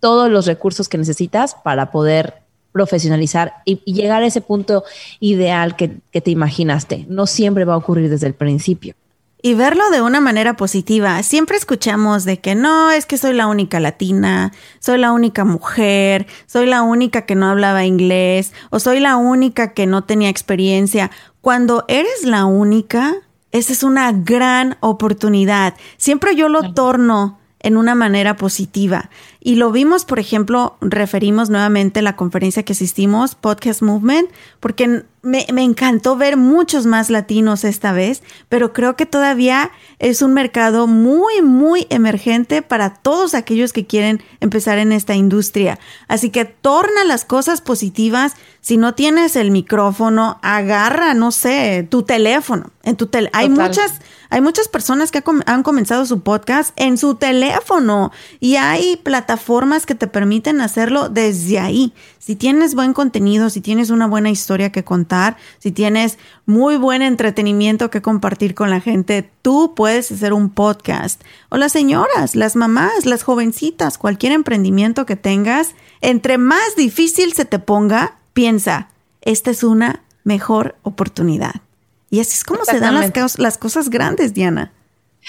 todos 0.00 0.28
los 0.28 0.46
recursos 0.46 0.88
que 0.88 0.98
necesitas 0.98 1.54
para 1.54 1.92
poder 1.92 2.42
profesionalizar 2.72 3.52
y, 3.64 3.76
llegar 3.84 4.24
a 4.24 4.26
ese 4.26 4.40
punto 4.40 4.82
ideal 5.20 5.76
que 5.76 6.20
te 6.20 6.30
imaginaste. 6.32 7.06
No 7.08 7.28
siempre 7.28 7.64
va 7.64 7.74
a 7.74 7.76
ocurrir 7.76 8.10
desde 8.10 8.26
el 8.26 8.34
principio 8.34 8.96
y 9.42 9.54
verlo 9.54 9.90
de 9.90 10.02
una 10.02 10.20
manera 10.20 10.54
positiva. 10.54 11.22
Siempre 11.22 11.56
escuchamos 11.56 12.24
de 12.24 12.40
que 12.40 12.54
no, 12.54 12.90
es 12.90 13.06
que 13.06 13.18
soy 13.18 13.32
la 13.32 13.46
única 13.46 13.80
latina, 13.80 14.52
soy 14.78 14.98
la 14.98 15.12
única 15.12 15.44
mujer, 15.44 16.26
soy 16.46 16.66
la 16.66 16.82
única 16.82 17.22
que 17.22 17.34
no 17.34 17.46
hablaba 17.46 17.84
inglés 17.84 18.52
o 18.70 18.78
soy 18.78 19.00
la 19.00 19.16
única 19.16 19.72
que 19.72 19.86
no 19.86 20.04
tenía 20.04 20.28
experiencia. 20.28 21.10
Cuando 21.40 21.84
eres 21.88 22.24
la 22.24 22.44
única, 22.44 23.14
esa 23.50 23.72
es 23.72 23.82
una 23.82 24.12
gran 24.12 24.76
oportunidad. 24.80 25.74
Siempre 25.96 26.36
yo 26.36 26.48
lo 26.48 26.72
torno 26.72 27.39
en 27.60 27.76
una 27.76 27.94
manera 27.94 28.36
positiva. 28.36 29.10
Y 29.38 29.54
lo 29.54 29.70
vimos, 29.72 30.04
por 30.04 30.18
ejemplo, 30.18 30.76
referimos 30.80 31.50
nuevamente 31.50 32.02
la 32.02 32.16
conferencia 32.16 32.62
que 32.62 32.72
asistimos, 32.72 33.34
Podcast 33.34 33.82
Movement, 33.82 34.30
porque 34.60 35.04
me, 35.22 35.46
me, 35.52 35.62
encantó 35.62 36.16
ver 36.16 36.38
muchos 36.38 36.86
más 36.86 37.10
latinos 37.10 37.64
esta 37.64 37.92
vez, 37.92 38.22
pero 38.48 38.72
creo 38.72 38.96
que 38.96 39.04
todavía 39.04 39.70
es 39.98 40.22
un 40.22 40.32
mercado 40.32 40.86
muy, 40.86 41.42
muy 41.42 41.86
emergente 41.90 42.62
para 42.62 42.94
todos 42.94 43.34
aquellos 43.34 43.72
que 43.72 43.86
quieren 43.86 44.22
empezar 44.40 44.78
en 44.78 44.92
esta 44.92 45.14
industria. 45.14 45.78
Así 46.08 46.30
que 46.30 46.46
torna 46.46 47.04
las 47.04 47.24
cosas 47.26 47.60
positivas. 47.60 48.34
Si 48.62 48.78
no 48.78 48.94
tienes 48.94 49.36
el 49.36 49.50
micrófono, 49.50 50.38
agarra, 50.42 51.12
no 51.12 51.32
sé, 51.32 51.86
tu 51.90 52.02
teléfono. 52.02 52.70
En 52.82 52.96
tu 52.96 53.06
tel 53.06 53.28
hay 53.34 53.50
muchas 53.50 54.00
hay 54.30 54.40
muchas 54.40 54.68
personas 54.68 55.10
que 55.10 55.22
han 55.46 55.62
comenzado 55.64 56.06
su 56.06 56.20
podcast 56.20 56.72
en 56.76 56.96
su 56.96 57.16
teléfono 57.16 58.12
y 58.38 58.54
hay 58.56 58.96
plataformas 58.96 59.86
que 59.86 59.96
te 59.96 60.06
permiten 60.06 60.60
hacerlo 60.60 61.08
desde 61.08 61.58
ahí. 61.58 61.92
Si 62.20 62.36
tienes 62.36 62.76
buen 62.76 62.92
contenido, 62.92 63.50
si 63.50 63.60
tienes 63.60 63.90
una 63.90 64.06
buena 64.06 64.30
historia 64.30 64.70
que 64.70 64.84
contar, 64.84 65.36
si 65.58 65.72
tienes 65.72 66.16
muy 66.46 66.76
buen 66.76 67.02
entretenimiento 67.02 67.90
que 67.90 68.02
compartir 68.02 68.54
con 68.54 68.70
la 68.70 68.80
gente, 68.80 69.28
tú 69.42 69.74
puedes 69.74 70.12
hacer 70.12 70.32
un 70.32 70.48
podcast. 70.50 71.20
O 71.48 71.56
las 71.56 71.72
señoras, 71.72 72.36
las 72.36 72.54
mamás, 72.54 73.06
las 73.06 73.24
jovencitas, 73.24 73.98
cualquier 73.98 74.32
emprendimiento 74.32 75.06
que 75.06 75.16
tengas, 75.16 75.74
entre 76.02 76.38
más 76.38 76.76
difícil 76.76 77.32
se 77.32 77.46
te 77.46 77.58
ponga, 77.58 78.16
piensa, 78.32 78.90
esta 79.22 79.50
es 79.50 79.64
una 79.64 80.04
mejor 80.22 80.76
oportunidad. 80.82 81.62
Y 82.10 82.20
así 82.20 82.34
es 82.34 82.44
como 82.44 82.64
se 82.64 82.80
dan 82.80 82.94
las, 82.94 83.38
las 83.38 83.56
cosas 83.56 83.88
grandes, 83.88 84.34
Diana. 84.34 84.72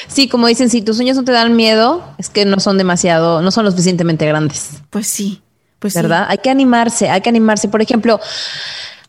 Sí, 0.07 0.27
como 0.27 0.47
dicen, 0.47 0.69
si 0.69 0.81
tus 0.81 0.95
sueños 0.95 1.17
no 1.17 1.23
te 1.23 1.31
dan 1.31 1.55
miedo, 1.55 2.03
es 2.17 2.29
que 2.29 2.45
no 2.45 2.59
son 2.59 2.77
demasiado, 2.77 3.41
no 3.41 3.51
son 3.51 3.65
lo 3.65 3.71
suficientemente 3.71 4.25
grandes. 4.25 4.81
Pues 4.89 5.07
sí, 5.07 5.41
pues 5.79 5.93
¿verdad? 5.93 6.25
Hay 6.29 6.39
que 6.39 6.49
animarse, 6.49 7.09
hay 7.09 7.21
que 7.21 7.29
animarse. 7.29 7.67
Por 7.67 7.81
ejemplo, 7.81 8.19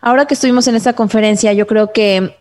ahora 0.00 0.26
que 0.26 0.34
estuvimos 0.34 0.66
en 0.68 0.74
esta 0.74 0.94
conferencia, 0.94 1.52
yo 1.52 1.66
creo 1.66 1.92
que 1.92 2.36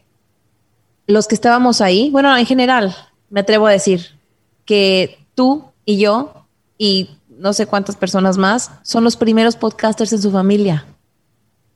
los 1.08 1.28
que 1.28 1.36
estábamos 1.36 1.82
ahí, 1.82 2.10
bueno, 2.10 2.36
en 2.36 2.46
general, 2.46 2.96
me 3.30 3.42
atrevo 3.42 3.68
a 3.68 3.72
decir 3.72 4.20
que 4.66 5.20
tú 5.36 5.72
y 5.86 5.98
yo 5.98 6.46
y 6.78 7.12
no 7.30 7.54
sé 7.54 7.68
cuántas 7.68 7.96
personas 7.96 8.38
más 8.38 8.72
son 8.84 9.04
los 9.04 9.18
primeros 9.18 9.56
podcasters 9.56 10.14
en 10.14 10.22
su 10.22 10.32
familia. 10.32 10.86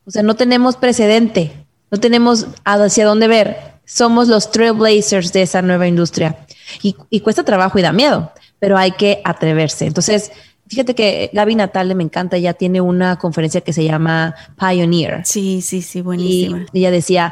O 0.05 0.11
sea, 0.11 0.23
no 0.23 0.35
tenemos 0.35 0.75
precedente 0.75 1.64
no 1.95 2.01
tenemos 2.01 2.47
hacia 2.65 3.05
dónde 3.05 3.29
ver. 3.29 3.57
Somos 3.85 4.27
los 4.27 4.51
trailblazers 4.51 5.31
de 5.31 5.43
esa 5.43 5.61
nueva 5.61 5.87
industria. 5.87 6.37
Y, 6.81 7.19
cuesta 7.21 7.45
trabajo 7.45 7.79
y 7.79 7.81
da 7.81 7.93
miedo, 7.93 8.33
pero 8.59 8.77
hay 8.77 8.91
que 8.91 9.21
atreverse. 9.23 9.85
Entonces, 9.85 10.31
fíjate 10.67 10.93
que 10.93 11.29
Gaby 11.31 11.55
Natale 11.55 11.95
me 11.95 12.03
encanta, 12.03 12.35
ella 12.35 12.53
tiene 12.53 12.81
una 12.81 13.17
conferencia 13.17 13.61
que 13.61 13.71
se 13.71 13.85
llama 13.85 14.35
Pioneer. 14.59 15.21
Sí, 15.25 15.61
sí, 15.61 15.81
sí, 15.81 16.01
buenísima. 16.01 16.65
Y 16.73 16.79
ella 16.79 16.91
decía, 16.91 17.31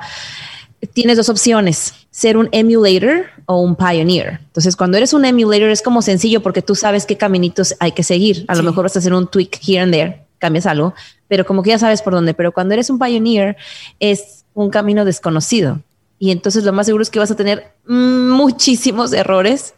tienes 0.93 1.17
dos 1.17 1.27
opciones, 1.27 1.93
ser 2.09 2.37
un 2.37 2.47
emulator 2.53 3.25
o 3.45 3.59
un 3.59 3.75
pioneer. 3.75 4.39
Entonces, 4.45 4.77
cuando 4.77 4.95
eres 4.95 5.13
un 5.13 5.25
emulator 5.25 5.69
es 5.69 5.81
como 5.81 6.01
sencillo 6.01 6.41
porque 6.41 6.61
tú 6.61 6.73
sabes 6.73 7.05
qué 7.05 7.17
caminitos 7.17 7.75
hay 7.81 7.91
que 7.91 8.03
seguir. 8.03 8.45
A 8.47 8.55
lo 8.55 8.63
mejor 8.63 8.83
vas 8.83 8.95
a 8.95 8.99
hacer 8.99 9.13
un 9.13 9.27
tweak 9.27 9.59
here 9.67 9.81
and 9.81 9.91
there, 9.91 10.25
cambias 10.37 10.67
algo, 10.67 10.93
pero 11.27 11.45
como 11.45 11.63
que 11.63 11.71
ya 11.71 11.79
sabes 11.79 12.01
por 12.01 12.13
dónde. 12.13 12.33
Pero 12.33 12.53
cuando 12.53 12.75
eres 12.75 12.89
un 12.89 12.97
pioneer 12.97 13.57
es 13.99 14.42
un 14.53 14.69
camino 14.69 15.05
desconocido. 15.05 15.81
Y 16.19 16.31
entonces 16.31 16.63
lo 16.63 16.73
más 16.73 16.85
seguro 16.85 17.01
es 17.01 17.09
que 17.09 17.19
vas 17.19 17.31
a 17.31 17.35
tener 17.35 17.73
muchísimos 17.85 19.11
errores 19.13 19.73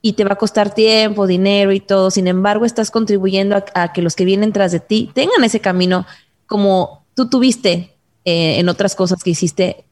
y 0.00 0.14
te 0.14 0.24
va 0.24 0.32
a 0.32 0.36
costar 0.36 0.74
tiempo, 0.74 1.26
dinero 1.26 1.72
y 1.72 1.80
todo. 1.80 2.10
Sin 2.10 2.26
embargo, 2.26 2.64
estás 2.64 2.90
contribuyendo 2.90 3.62
a, 3.74 3.92
que 3.92 4.02
los 4.02 4.16
que 4.16 4.24
vienen 4.24 4.52
tras 4.52 4.72
de 4.72 4.80
ti 4.80 5.10
tengan 5.14 5.44
ese 5.44 5.60
camino 5.60 6.06
como 6.46 7.06
tú 7.14 7.28
tuviste 7.28 7.96
eh, 8.24 8.58
en 8.58 8.68
otras 8.68 8.94
cosas 8.94 9.22
que 9.22 9.30
hiciste 9.30 9.84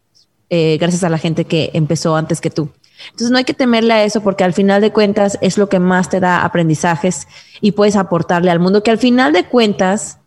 eh, 0.50 0.76
gracias 0.78 1.02
a 1.02 1.08
la 1.08 1.18
gente 1.18 1.46
que 1.46 1.70
empezó 1.72 2.14
antes 2.14 2.40
que 2.40 2.50
tú. 2.50 2.70
Entonces 3.06 3.30
no 3.30 3.38
hay 3.38 3.44
que 3.44 3.54
temerle 3.54 3.94
a 3.94 4.04
eso 4.04 4.20
porque 4.22 4.44
al 4.44 4.52
final 4.52 4.80
de 4.80 4.92
cuentas 4.92 5.38
es 5.40 5.58
lo 5.58 5.68
que 5.68 5.78
más 5.78 6.10
te 6.10 6.20
da 6.20 6.44
aprendizajes 6.44 7.26
y 7.60 7.72
puedes 7.72 7.96
aportarle 7.96 8.50
al 8.50 8.60
mundo, 8.60 8.82
que 8.82 8.90
al 8.90 8.98
final 8.98 9.32
de 9.32 9.44
cuentas 9.44 10.18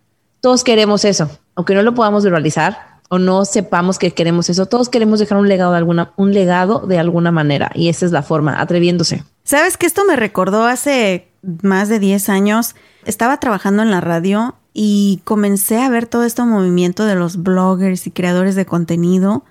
todos 0.42 0.64
queremos 0.64 1.06
eso, 1.06 1.30
aunque 1.56 1.76
no 1.76 1.84
lo 1.84 1.94
podamos 1.94 2.24
verbalizar, 2.24 2.95
o 3.10 3.20
no 3.20 3.46
sepamos 3.46 4.00
que 4.00 4.12
queremos 4.12 4.50
eso. 4.50 4.66
Todos 4.66 4.90
queremos 4.90 5.20
dejar 5.20 5.38
un 5.38 5.48
legado 5.48 5.72
de 5.72 5.78
alguna, 5.78 6.14
un 6.16 6.34
legado 6.34 6.86
de 6.88 7.00
alguna 7.00 7.32
manera 7.32 7.72
y 7.76 7.90
esa 7.90 8.06
es 8.06 8.12
la 8.12 8.24
forma, 8.24 8.60
atreviéndose. 8.60 9.24
Sabes 9.44 9.78
que 9.78 9.86
esto 9.86 10.04
me 10.06 10.16
recordó 10.16 10.66
hace 10.66 11.28
más 11.62 11.90
de 11.90 12.00
10 12.00 12.30
años. 12.30 12.76
Estaba 13.06 13.40
trabajando 13.40 13.84
en 13.84 13.92
la 13.92 14.02
radio 14.02 14.56
y 14.74 15.22
comencé 15.24 15.82
a 15.82 15.90
ver 15.90 16.08
todo 16.08 16.24
este 16.24 16.44
movimiento 16.44 17.06
de 17.06 17.16
los 17.16 17.44
bloggers 17.44 18.08
y 18.08 18.12
creadores 18.12 18.56
de 18.56 18.66
contenido 18.66 19.46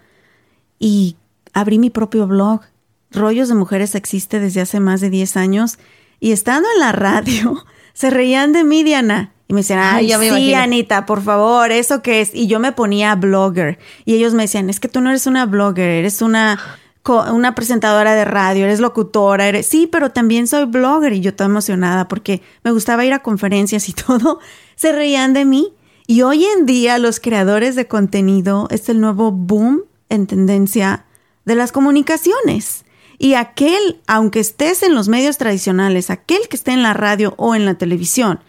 y 0.79 1.17
abrí 1.53 1.79
mi 1.79 1.91
propio 1.91 2.27
blog. 2.27 2.63
Rollos 3.11 3.49
de 3.49 3.55
Mujeres 3.55 3.95
existe 3.95 4.41
desde 4.41 4.61
hace 4.61 4.81
más 4.81 5.01
de 5.01 5.11
10 5.11 5.37
años 5.37 5.79
y 6.19 6.33
estando 6.33 6.69
en 6.75 6.81
la 6.81 6.93
radio 6.93 7.65
se 7.95 8.11
reían 8.11 8.53
de 8.53 8.65
mí, 8.65 8.83
Diana. 8.83 9.34
Y 9.55 9.57
me 9.57 9.61
decían, 9.61 9.81
ay, 9.81 10.13
sí, 10.13 10.53
Anita, 10.53 11.07
por 11.07 11.23
favor, 11.23 11.71
¿eso 11.71 12.03
qué 12.03 12.21
es? 12.21 12.35
Y 12.35 12.49
yo 12.49 12.59
me 12.59 12.73
ponía 12.73 13.15
blogger. 13.15 13.79
Y 14.05 14.15
ellos 14.15 14.35
me 14.35 14.43
decían, 14.43 14.69
es 14.69 14.81
que 14.81 14.89
tú 14.89 15.01
no 15.01 15.11
eres 15.11 15.29
una 15.29 15.47
blogger, 15.47 15.89
eres 15.89 16.23
una, 16.23 16.59
una 17.05 17.55
presentadora 17.55 18.15
de 18.15 18.25
radio, 18.25 18.65
eres 18.65 18.81
locutora, 18.81 19.47
eres... 19.47 19.67
Sí, 19.67 19.87
pero 19.87 20.11
también 20.11 20.49
soy 20.49 20.65
blogger. 20.65 21.13
Y 21.13 21.21
yo 21.21 21.35
toda 21.35 21.49
emocionada 21.49 22.09
porque 22.09 22.43
me 22.65 22.73
gustaba 22.73 23.05
ir 23.05 23.13
a 23.13 23.21
conferencias 23.21 23.89
y 23.89 23.93
todo. 24.07 24.41
Se 24.75 24.93
reían 24.93 25.33
de 25.33 25.45
mí. 25.45 25.73
Y 26.07 26.23
hoy 26.23 26.45
en 26.45 26.67
día 26.67 26.99
los 26.99 27.21
creadores 27.21 27.77
de 27.77 27.87
contenido 27.87 28.67
es 28.71 28.89
el 28.89 29.01
nuevo 29.01 29.31
boom 29.31 29.85
en 30.09 30.27
tendencia 30.27 31.05
de 31.45 31.55
las 31.55 31.71
comunicaciones. 31.71 32.85
Y 33.19 33.35
aquel, 33.35 34.01
aunque 34.07 34.41
estés 34.41 34.83
en 34.83 34.95
los 34.95 35.09
medios 35.09 35.39
tradicionales, 35.39 36.11
aquel 36.11 36.49
que 36.49 36.57
esté 36.57 36.73
en 36.73 36.83
la 36.83 36.95
radio 36.95 37.35
o 37.37 37.55
en 37.55 37.65
la 37.65 37.75
televisión, 37.75 38.41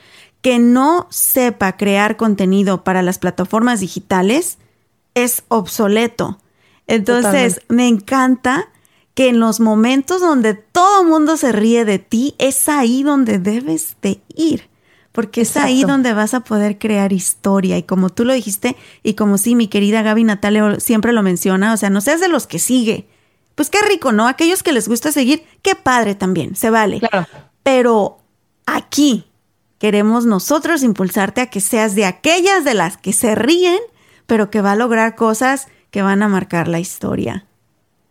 que 0.45 0.59
no 0.59 1.07
sepa 1.09 1.75
crear 1.75 2.17
contenido 2.17 2.83
para 2.83 3.01
las 3.01 3.17
plataformas 3.17 3.79
digitales 3.79 4.59
es 5.15 5.41
obsoleto. 5.47 6.37
Entonces, 6.85 7.61
me 7.67 7.87
encanta 7.87 8.69
que 9.15 9.29
en 9.29 9.39
los 9.39 9.59
momentos 9.59 10.21
donde 10.21 10.53
todo 10.53 11.01
el 11.01 11.07
mundo 11.07 11.35
se 11.35 11.51
ríe 11.51 11.83
de 11.83 11.97
ti, 11.97 12.35
es 12.37 12.69
ahí 12.69 13.01
donde 13.01 13.39
debes 13.39 13.97
de 14.03 14.21
ir, 14.35 14.69
porque 15.13 15.41
es 15.41 15.57
ahí 15.57 15.83
donde 15.83 16.13
vas 16.13 16.35
a 16.35 16.41
poder 16.41 16.77
crear 16.77 17.11
historia. 17.11 17.79
Y 17.79 17.81
como 17.81 18.11
tú 18.11 18.23
lo 18.23 18.31
dijiste, 18.33 18.75
y 19.01 19.15
como 19.15 19.39
sí, 19.39 19.55
mi 19.55 19.67
querida 19.67 20.03
Gaby 20.03 20.25
Natalia 20.25 20.79
siempre 20.79 21.11
lo 21.11 21.23
menciona, 21.23 21.73
o 21.73 21.77
sea, 21.77 21.89
no 21.89 22.01
seas 22.01 22.19
de 22.19 22.27
los 22.27 22.45
que 22.45 22.59
sigue. 22.59 23.07
Pues 23.55 23.71
qué 23.71 23.79
rico, 23.81 24.11
¿no? 24.11 24.27
Aquellos 24.27 24.61
que 24.61 24.73
les 24.73 24.87
gusta 24.87 25.11
seguir, 25.11 25.43
qué 25.63 25.73
padre 25.73 26.13
también, 26.13 26.55
se 26.55 26.69
vale. 26.69 26.99
Claro. 26.99 27.25
Pero 27.63 28.19
aquí, 28.67 29.25
Queremos 29.77 30.25
nosotros 30.25 30.83
impulsarte 30.83 31.41
a 31.41 31.47
que 31.47 31.59
seas 31.59 31.95
de 31.95 32.05
aquellas 32.05 32.63
de 32.63 32.73
las 32.73 32.97
que 32.97 33.13
se 33.13 33.35
ríen, 33.35 33.79
pero 34.25 34.49
que 34.49 34.61
va 34.61 34.71
a 34.71 34.75
lograr 34.75 35.15
cosas 35.15 35.67
que 35.91 36.01
van 36.01 36.23
a 36.23 36.27
marcar 36.27 36.67
la 36.67 36.79
historia. 36.79 37.45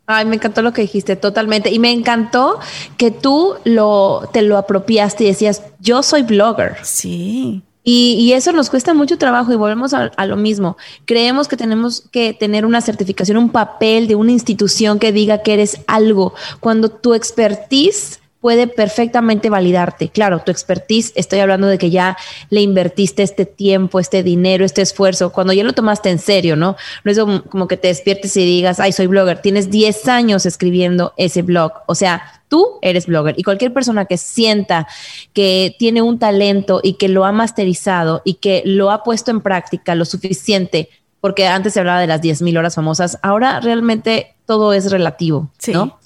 Ay, 0.07 0.27
me 0.27 0.37
encantó 0.37 0.61
lo 0.61 0.75
que 0.75 0.83
dijiste, 0.83 1.17
totalmente. 1.17 1.71
Y 1.71 1.79
me 1.79 1.91
encantó 1.91 2.61
que 2.99 3.11
tú 3.11 3.55
lo, 3.65 4.29
te 4.33 4.43
lo 4.43 4.59
apropiaste 4.59 5.25
y 5.25 5.29
decías, 5.29 5.63
yo 5.81 6.03
soy 6.03 6.23
blogger. 6.23 6.77
Sí. 6.83 7.63
Y, 7.87 8.33
eso 8.33 8.53
nos 8.53 8.71
cuesta 8.71 8.95
mucho 8.95 9.19
trabajo 9.19 9.53
y 9.53 9.57
volvemos 9.57 9.93
a, 9.93 10.05
a, 10.17 10.27
lo 10.27 10.37
mismo. 10.37 10.79
Creemos 11.05 11.49
que 11.49 11.59
tenemos 11.59 12.01
que 12.11 12.33
tener 12.33 12.65
una 12.65 12.81
certificación, 12.81 13.37
un 13.37 13.51
papel 13.51 14.07
de 14.07 14.15
una 14.15 14.33
institución 14.33 14.99
que 14.99 15.13
diga 15.13 15.43
que 15.43 15.53
eres 15.53 15.81
algo, 15.87 16.33
cuando 16.61 16.89
tu 16.89 17.13
expertise 17.13 18.21
puede 18.45 18.67
perfectamente 18.67 19.49
validarte. 19.49 20.11
Claro, 20.11 20.41
tu 20.41 20.51
expertise, 20.51 21.15
estoy 21.15 21.39
hablando 21.39 21.67
de 21.67 21.79
que 21.79 21.89
ya 21.89 22.19
le 22.51 22.61
invertiste 22.61 23.23
este 23.23 23.47
tiempo, 23.47 24.01
este 24.01 24.23
dinero, 24.23 24.67
este 24.67 24.83
esfuerzo, 24.83 25.33
cuando 25.33 25.55
ya 25.55 25.65
lo 25.65 25.73
tomaste 25.73 26.11
en 26.11 26.19
serio, 26.19 26.55
¿no? 26.55 26.77
No 27.05 27.11
es 27.11 27.19
como 27.49 27.67
que 27.69 27.79
te 27.79 27.89
despiertes 27.89 28.37
y 28.37 28.45
digas, 28.45 28.81
ay, 28.81 28.93
soy 28.93 29.07
blogger, 29.07 29.41
tienes 29.41 29.71
10 29.71 30.09
años 30.09 30.45
escribiendo 30.45 31.15
ese 31.17 31.41
blog. 31.41 31.73
O 31.87 31.95
sea, 31.95 32.43
tú 32.49 32.81
eres 32.83 33.07
blogger 33.07 33.35
y 33.39 33.45
cualquier 33.45 33.73
persona 33.73 34.05
que 34.05 34.19
sienta 34.19 34.89
que 35.33 35.75
tiene 35.79 36.03
un 36.03 36.19
talento 36.19 36.81
y 36.83 36.99
que 36.99 37.09
lo 37.09 37.25
ha 37.25 37.33
masterizado 37.33 38.21
y 38.27 38.35
que 38.35 38.61
lo 38.67 38.91
ha 38.91 39.05
puesto 39.05 39.31
en 39.31 39.41
práctica 39.41 39.95
lo 39.95 40.05
suficiente, 40.05 40.91
porque 41.23 41.47
antes 41.47 41.73
se 41.73 41.81
hablaba 41.81 41.99
de 41.99 42.09
las 42.09 42.21
10.000 42.21 42.59
horas 42.59 42.75
famosas, 42.75 43.19
ahora 43.23 43.61
realmente 43.61 44.35
todo 44.45 44.75
es 44.75 44.91
relativo, 44.91 45.51
¿no? 45.69 45.99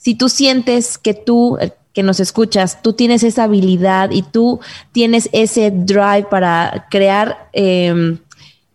Si 0.00 0.14
tú 0.14 0.30
sientes 0.30 0.96
que 0.96 1.12
tú, 1.12 1.58
eh, 1.60 1.72
que 1.92 2.02
nos 2.02 2.20
escuchas, 2.20 2.80
tú 2.82 2.94
tienes 2.94 3.22
esa 3.22 3.44
habilidad 3.44 4.10
y 4.10 4.22
tú 4.22 4.60
tienes 4.92 5.28
ese 5.32 5.70
drive 5.70 6.26
para 6.30 6.86
crear 6.90 7.50
em, 7.52 8.18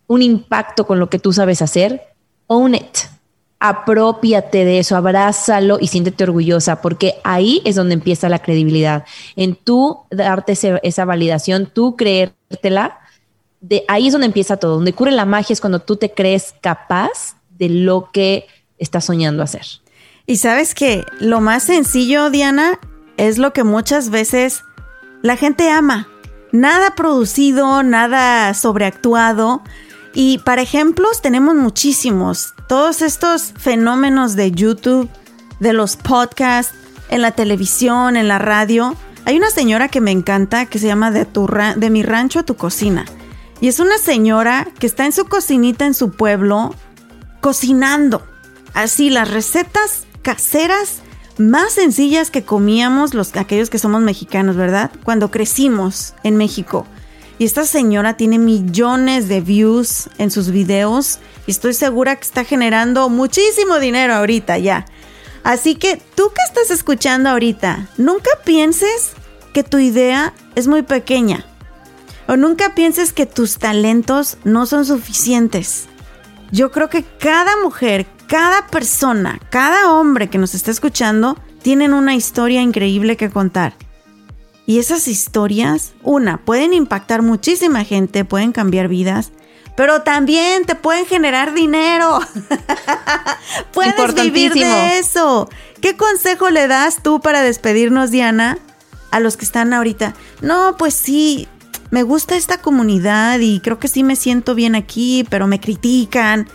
un 0.06 0.22
impacto 0.22 0.86
con 0.86 1.00
lo 1.00 1.10
que 1.10 1.18
tú 1.18 1.34
sabes 1.34 1.62
hacer, 1.62 2.02
own 2.48 2.76
it. 2.76 2.98
Apropiate 3.60 4.66
de 4.66 4.80
eso, 4.80 4.96
abrázalo 4.96 5.80
y 5.82 5.88
siéntete 5.88 6.26
orgullosa, 6.26 6.82
porque 6.82 7.16
ahí 7.24 7.62
es 7.66 7.76
donde 7.76 7.96
empieza 7.96 8.30
la 8.30 8.40
credibilidad. 8.40 9.06
En 9.36 9.56
tú 9.56 10.02
darte 10.12 10.54
esa 10.84 11.06
validación, 11.06 11.72
tú 11.74 11.96
creértela, 11.96 13.00
de 13.62 13.84
ahí 13.88 14.08
es 14.08 14.12
donde 14.12 14.28
empieza 14.28 14.58
todo. 14.58 14.76
Donde 14.76 14.92
ocurre 14.92 15.12
la 15.12 15.26
magia 15.26 15.54
es 15.54 15.62
cuando 15.62 15.80
tú 15.80 15.96
te 15.96 16.12
crees 16.12 16.54
capaz 16.62 17.38
de 17.58 17.70
lo 17.70 18.12
que 18.12 18.46
estás 18.78 19.06
soñando 19.06 19.42
hacer. 19.42 19.66
Y 20.28 20.38
sabes 20.38 20.74
que 20.74 21.06
lo 21.20 21.40
más 21.40 21.64
sencillo, 21.64 22.30
Diana, 22.30 22.80
es 23.18 23.38
lo 23.38 23.54
que 23.54 23.64
muchas 23.64 24.10
veces 24.10 24.64
la 25.22 25.38
gente 25.38 25.70
ama. 25.70 26.08
Nada 26.52 26.96
producido, 26.96 27.84
nada 27.84 28.54
sobreactuado. 28.54 29.62
Y 30.14 30.40
para 30.40 30.62
ejemplos 30.62 31.22
tenemos 31.22 31.56
muchísimos. 31.56 32.54
Todos 32.68 33.02
estos 33.02 33.54
fenómenos 33.58 34.36
de 34.36 34.52
YouTube, 34.52 35.10
de 35.60 35.74
los 35.74 35.96
podcasts, 35.96 36.74
en 37.10 37.22
la 37.22 37.32
televisión, 37.32 38.18
en 38.18 38.28
la 38.28 38.40
radio. 38.40 38.96
Hay 39.26 39.38
una 39.38 39.50
señora 39.50 39.90
que 39.90 40.02
me 40.02 40.12
encanta 40.12 40.66
que 40.66 40.80
se 40.80 40.88
llama 40.88 41.12
de, 41.12 41.26
tu 41.26 41.48
de 41.48 41.90
mi 41.90 42.02
rancho 42.02 42.40
a 42.40 42.44
tu 42.44 42.56
cocina. 42.56 43.06
Y 43.62 43.68
es 43.68 43.80
una 43.80 43.98
señora 43.98 44.68
que 44.80 44.88
está 44.88 45.06
en 45.06 45.12
su 45.12 45.26
cocinita 45.26 45.86
en 45.86 45.94
su 45.94 46.12
pueblo 46.12 46.74
cocinando. 47.42 48.26
Así 48.74 49.10
las 49.10 49.30
recetas 49.30 50.06
caseras 50.26 51.04
más 51.38 51.74
sencillas 51.74 52.32
que 52.32 52.44
comíamos 52.44 53.14
los 53.14 53.36
aquellos 53.36 53.70
que 53.70 53.78
somos 53.78 54.02
mexicanos, 54.02 54.56
¿verdad? 54.56 54.90
Cuando 55.04 55.30
crecimos 55.30 56.16
en 56.24 56.36
México. 56.36 56.88
Y 57.38 57.46
esta 57.46 57.64
señora 57.66 58.18
tiene 58.18 58.40
millones 58.40 59.28
de 59.28 59.42
views 59.42 60.10
en 60.18 60.32
sus 60.32 60.50
videos 60.50 61.20
y 61.46 61.52
estoy 61.52 61.76
segura 61.76 62.16
que 62.16 62.24
está 62.24 62.44
generando 62.44 63.08
muchísimo 63.08 63.78
dinero 63.78 64.16
ahorita 64.16 64.58
ya. 64.58 64.86
Así 65.44 65.76
que 65.76 66.02
tú 66.16 66.30
que 66.30 66.42
estás 66.48 66.72
escuchando 66.72 67.30
ahorita, 67.30 67.88
nunca 67.98 68.32
pienses 68.44 69.12
que 69.54 69.62
tu 69.62 69.78
idea 69.78 70.34
es 70.56 70.68
muy 70.68 70.82
pequeña. 70.82 71.46
O 72.28 72.36
nunca 72.36 72.74
pienses 72.74 73.14
que 73.14 73.28
tus 73.28 73.60
talentos 73.60 74.38
no 74.44 74.66
son 74.66 74.86
suficientes. 74.86 75.86
Yo 76.52 76.72
creo 76.72 76.90
que 76.90 77.04
cada 77.04 77.52
mujer, 77.62 78.08
cada 78.28 78.68
persona, 78.68 79.40
cada 79.50 79.92
hombre 79.92 80.30
que 80.30 80.38
nos 80.38 80.56
está 80.56 80.72
escuchando, 80.72 81.38
tienen 81.62 81.94
una 81.94 82.16
historia 82.16 82.62
increíble 82.62 83.18
que 83.18 83.30
contar. 83.30 83.76
Y 84.66 84.80
esas 84.80 85.08
historias, 85.08 85.94
una, 86.02 86.38
pueden 86.38 86.74
impactar 86.74 87.22
muchísima 87.22 87.84
gente, 87.84 88.26
pueden 88.26 88.52
cambiar 88.52 88.88
vidas, 88.88 89.32
pero 89.76 90.02
también 90.02 90.66
te 90.66 90.76
pueden 90.76 91.06
generar 91.06 91.54
dinero. 91.54 92.20
Puedes 93.74 94.16
vivir 94.16 94.54
de 94.54 95.00
eso. 95.00 95.50
¿Qué 95.82 95.98
consejo 95.98 96.50
le 96.50 96.68
das 96.68 97.04
tú 97.04 97.20
para 97.20 97.42
despedirnos, 97.42 98.10
Diana, 98.10 98.58
a 99.12 99.20
los 99.20 99.38
que 99.38 99.46
están 99.46 99.74
ahorita? 99.74 100.16
No, 100.42 100.78
pues 100.78 100.94
sí, 100.94 101.48
me 101.92 102.04
gusta 102.04 102.36
esta 102.36 102.58
comunidad 102.58 103.40
y 103.40 103.60
creo 103.60 103.80
que 103.80 103.88
sí 103.88 104.04
me 104.04 104.16
siento 104.16 104.56
bien 104.56 104.76
aquí, 104.76 105.26
pero 105.30 105.46
me 105.46 105.60
critican 105.60 106.48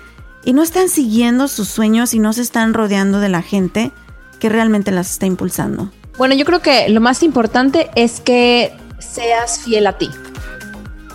y 0.44 0.52
no 0.52 0.62
están 0.62 0.88
siguiendo 0.88 1.48
sus 1.48 1.68
sueños 1.68 2.14
y 2.14 2.18
no 2.18 2.32
se 2.32 2.42
están 2.42 2.74
rodeando 2.74 3.20
de 3.20 3.28
la 3.28 3.42
gente 3.42 3.92
que 4.38 4.48
realmente 4.48 4.90
las 4.90 5.10
está 5.10 5.26
impulsando. 5.26 5.90
Bueno, 6.16 6.34
yo 6.34 6.44
creo 6.44 6.60
que 6.60 6.88
lo 6.88 7.00
más 7.00 7.22
importante 7.22 7.90
es 7.94 8.20
que 8.20 8.72
seas 8.98 9.60
fiel 9.60 9.86
a 9.86 9.98
ti. 9.98 10.10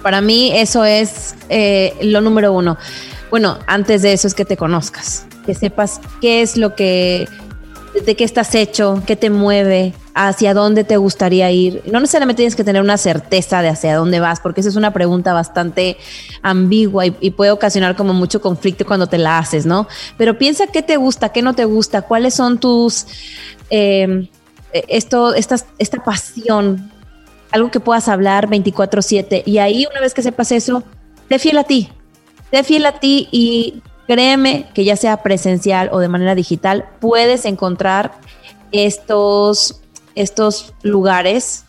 Para 0.01 0.21
mí 0.21 0.51
eso 0.53 0.85
es 0.85 1.35
eh, 1.49 1.95
lo 2.01 2.21
número 2.21 2.53
uno. 2.53 2.77
Bueno, 3.31 3.57
antes 3.67 4.01
de 4.01 4.13
eso 4.13 4.27
es 4.27 4.35
que 4.35 4.45
te 4.45 4.55
conozcas, 4.55 5.25
que 5.45 5.55
sepas 5.55 5.99
qué 6.21 6.41
es 6.41 6.57
lo 6.57 6.75
que, 6.75 7.27
de 8.03 8.15
qué 8.15 8.23
estás 8.23 8.55
hecho, 8.55 9.01
qué 9.05 9.15
te 9.15 9.29
mueve, 9.29 9.93
hacia 10.13 10.53
dónde 10.53 10.83
te 10.83 10.97
gustaría 10.97 11.51
ir. 11.51 11.83
No 11.85 11.99
necesariamente 11.99 12.37
tienes 12.37 12.55
que 12.55 12.63
tener 12.63 12.81
una 12.81 12.97
certeza 12.97 13.61
de 13.61 13.69
hacia 13.69 13.95
dónde 13.95 14.19
vas, 14.19 14.39
porque 14.39 14.61
esa 14.61 14.69
es 14.69 14.75
una 14.75 14.91
pregunta 14.91 15.33
bastante 15.33 15.97
ambigua 16.41 17.05
y, 17.05 17.31
puede 17.31 17.51
ocasionar 17.51 17.95
como 17.95 18.13
mucho 18.13 18.41
conflicto 18.41 18.85
cuando 18.85 19.07
te 19.07 19.17
la 19.17 19.37
haces, 19.37 19.65
¿no? 19.65 19.87
Pero 20.17 20.37
piensa 20.37 20.67
qué 20.67 20.81
te 20.81 20.97
gusta, 20.97 21.29
qué 21.29 21.41
no 21.41 21.53
te 21.53 21.65
gusta, 21.65 22.01
cuáles 22.01 22.33
son 22.33 22.59
tus, 22.59 23.05
em, 23.69 24.27
esto, 24.71 25.33
esta, 25.33 25.57
esta 25.77 26.03
pasión, 26.03 26.91
algo 27.51 27.71
que 27.71 27.79
puedas 27.79 28.07
hablar 28.07 28.47
24/7. 28.47 29.43
Y 29.45 29.57
ahí 29.57 29.85
una 29.89 30.01
vez 30.01 30.13
que 30.13 30.21
sepas 30.21 30.51
eso, 30.51 30.83
te 31.27 31.39
fiel 31.39 31.57
a 31.57 31.63
ti, 31.63 31.89
te 32.51 32.63
fiel 32.63 32.85
a 32.85 32.99
ti 32.99 33.27
y 33.31 33.81
créeme 34.07 34.67
que 34.73 34.83
ya 34.83 34.95
sea 34.95 35.23
presencial 35.23 35.89
o 35.91 35.99
de 35.99 36.07
manera 36.07 36.35
digital, 36.35 36.85
puedes 36.99 37.45
encontrar 37.45 38.13
estos 38.71 39.81
estos 40.15 40.73
lugares 40.81 41.65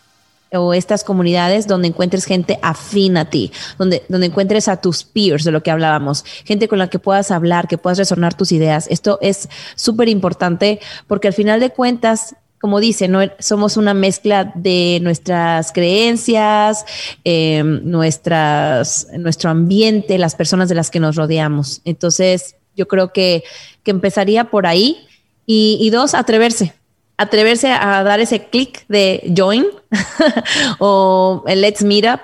o 0.53 0.73
estas 0.73 1.03
comunidades 1.05 1.67
donde 1.67 1.89
encuentres 1.89 2.25
gente 2.25 2.59
afín 2.63 3.17
a 3.17 3.29
ti, 3.29 3.53
donde, 3.79 4.05
donde 4.09 4.29
encuentres 4.29 4.69
a 4.69 4.81
tus 4.81 5.03
peers, 5.03 5.45
de 5.45 5.51
lo 5.51 5.63
que 5.63 5.71
hablábamos, 5.73 6.25
gente 6.45 6.69
con 6.69 6.79
la 6.79 6.89
que 6.89 7.01
puedas 7.01 7.31
hablar, 7.33 7.67
que 7.67 7.79
puedas 7.79 7.99
resonar 7.99 8.35
tus 8.35 8.53
ideas. 8.53 8.87
Esto 8.89 9.19
es 9.21 9.49
súper 9.75 10.09
importante 10.09 10.81
porque 11.09 11.29
al 11.29 11.35
final 11.35 11.61
de 11.61 11.71
cuentas, 11.71 12.37
como 12.61 12.81
dice, 12.81 13.09
¿no? 13.09 13.21
somos 13.39 13.77
una 13.77 13.95
mezcla 13.95 14.53
de 14.55 14.99
nuestras 15.03 15.73
creencias, 15.73 16.85
em, 17.25 17.81
nuestras, 17.85 19.09
nuestro 19.19 19.51
ambiente, 19.51 20.19
las 20.19 20.35
personas 20.35 20.69
de 20.69 20.75
las 20.75 20.91
que 20.91 21.01
nos 21.01 21.17
rodeamos. 21.17 21.83
Entonces, 21.85 22.57
yo 22.75 22.89
creo 22.89 23.13
que, 23.13 23.45
que 23.83 23.91
empezaría 23.91 24.45
por 24.45 24.67
ahí. 24.67 25.07
Y, 25.47 25.79
y 25.81 25.91
dos, 25.91 26.15
atreverse, 26.15 26.75
atreverse 27.17 27.71
a 27.71 28.03
dar 28.03 28.21
ese 28.21 28.47
clic 28.47 28.85
de 28.89 29.33
join 29.37 29.65
o 30.79 31.45
el 31.47 31.61
let's 31.61 31.83
meet 31.83 32.05
up, 32.05 32.21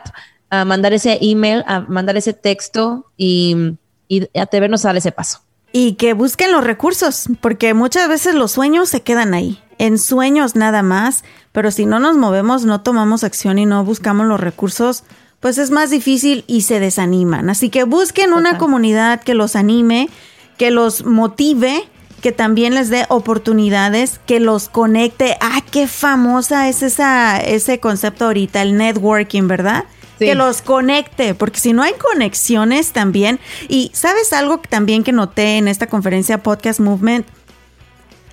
a 0.50 0.64
mandar 0.64 0.92
ese 0.92 1.18
email, 1.20 1.62
a 1.66 1.80
mandar 1.80 2.16
ese 2.16 2.32
texto 2.32 3.06
y, 3.16 3.76
y 4.08 4.28
atrevernos 4.38 4.84
a 4.84 4.88
dar 4.88 4.96
ese 4.96 5.12
paso. 5.12 5.40
Y 5.72 5.94
que 5.94 6.12
busquen 6.12 6.52
los 6.52 6.64
recursos, 6.64 7.28
porque 7.40 7.72
muchas 7.72 8.08
veces 8.08 8.34
los 8.34 8.52
sueños 8.52 8.90
se 8.90 9.00
quedan 9.00 9.32
ahí, 9.32 9.58
en 9.82 9.98
sueños 9.98 10.54
nada 10.54 10.84
más, 10.84 11.24
pero 11.50 11.72
si 11.72 11.86
no 11.86 11.98
nos 11.98 12.16
movemos, 12.16 12.64
no 12.64 12.82
tomamos 12.82 13.24
acción 13.24 13.58
y 13.58 13.66
no 13.66 13.84
buscamos 13.84 14.28
los 14.28 14.38
recursos, 14.38 15.02
pues 15.40 15.58
es 15.58 15.72
más 15.72 15.90
difícil 15.90 16.44
y 16.46 16.60
se 16.60 16.78
desaniman. 16.78 17.50
Así 17.50 17.68
que 17.68 17.82
busquen 17.82 18.32
una 18.32 18.58
comunidad 18.58 19.20
que 19.24 19.34
los 19.34 19.56
anime, 19.56 20.08
que 20.56 20.70
los 20.70 21.04
motive 21.04 21.88
que 22.20 22.30
también 22.30 22.74
les 22.74 22.90
dé 22.90 23.06
oportunidades, 23.08 24.20
que 24.24 24.38
los 24.38 24.68
conecte. 24.68 25.36
Ah, 25.40 25.60
qué 25.68 25.88
famosa 25.88 26.68
es 26.68 26.84
esa, 26.84 27.40
ese 27.40 27.80
concepto 27.80 28.26
ahorita, 28.26 28.62
el 28.62 28.76
networking, 28.76 29.48
¿verdad? 29.48 29.86
Que 30.20 30.36
los 30.36 30.62
conecte, 30.62 31.34
porque 31.34 31.58
si 31.58 31.72
no 31.72 31.82
hay 31.82 31.94
conexiones 31.94 32.92
también, 32.92 33.40
y 33.68 33.90
sabes 33.92 34.32
algo 34.32 34.58
también 34.58 35.02
que 35.02 35.10
noté 35.10 35.56
en 35.56 35.66
esta 35.66 35.88
conferencia 35.88 36.44
Podcast 36.44 36.78
Movement, 36.78 37.26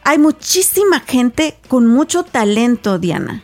hay 0.09 0.17
muchísima 0.17 1.01
gente 1.01 1.55
con 1.67 1.85
mucho 1.85 2.23
talento, 2.23 2.97
Diana. 2.97 3.43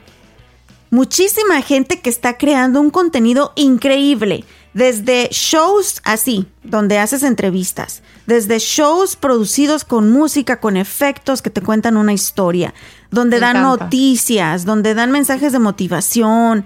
Muchísima 0.90 1.62
gente 1.62 2.02
que 2.02 2.10
está 2.10 2.40
creando 2.40 2.82
un 2.82 2.90
contenido 2.90 3.54
increíble 3.56 4.46
Desde 4.74 5.30
shows 5.32 6.02
así, 6.04 6.48
donde 6.64 6.98
haces 6.98 7.22
entrevistas, 7.22 8.02
desde 8.26 8.58
shows 8.58 9.16
producidos 9.16 9.86
con 9.86 10.12
música, 10.12 10.60
con 10.60 10.76
efectos 10.76 11.44
que 11.44 11.52
te 11.52 11.62
cuentan 11.62 11.98
una 11.98 12.14
historia, 12.14 12.74
donde 13.12 13.40
dan 13.40 13.62
noticias, 13.62 14.66
donde 14.66 14.96
dan 14.96 15.12
mensajes 15.12 15.54
de 15.54 15.60
motivación 15.60 16.66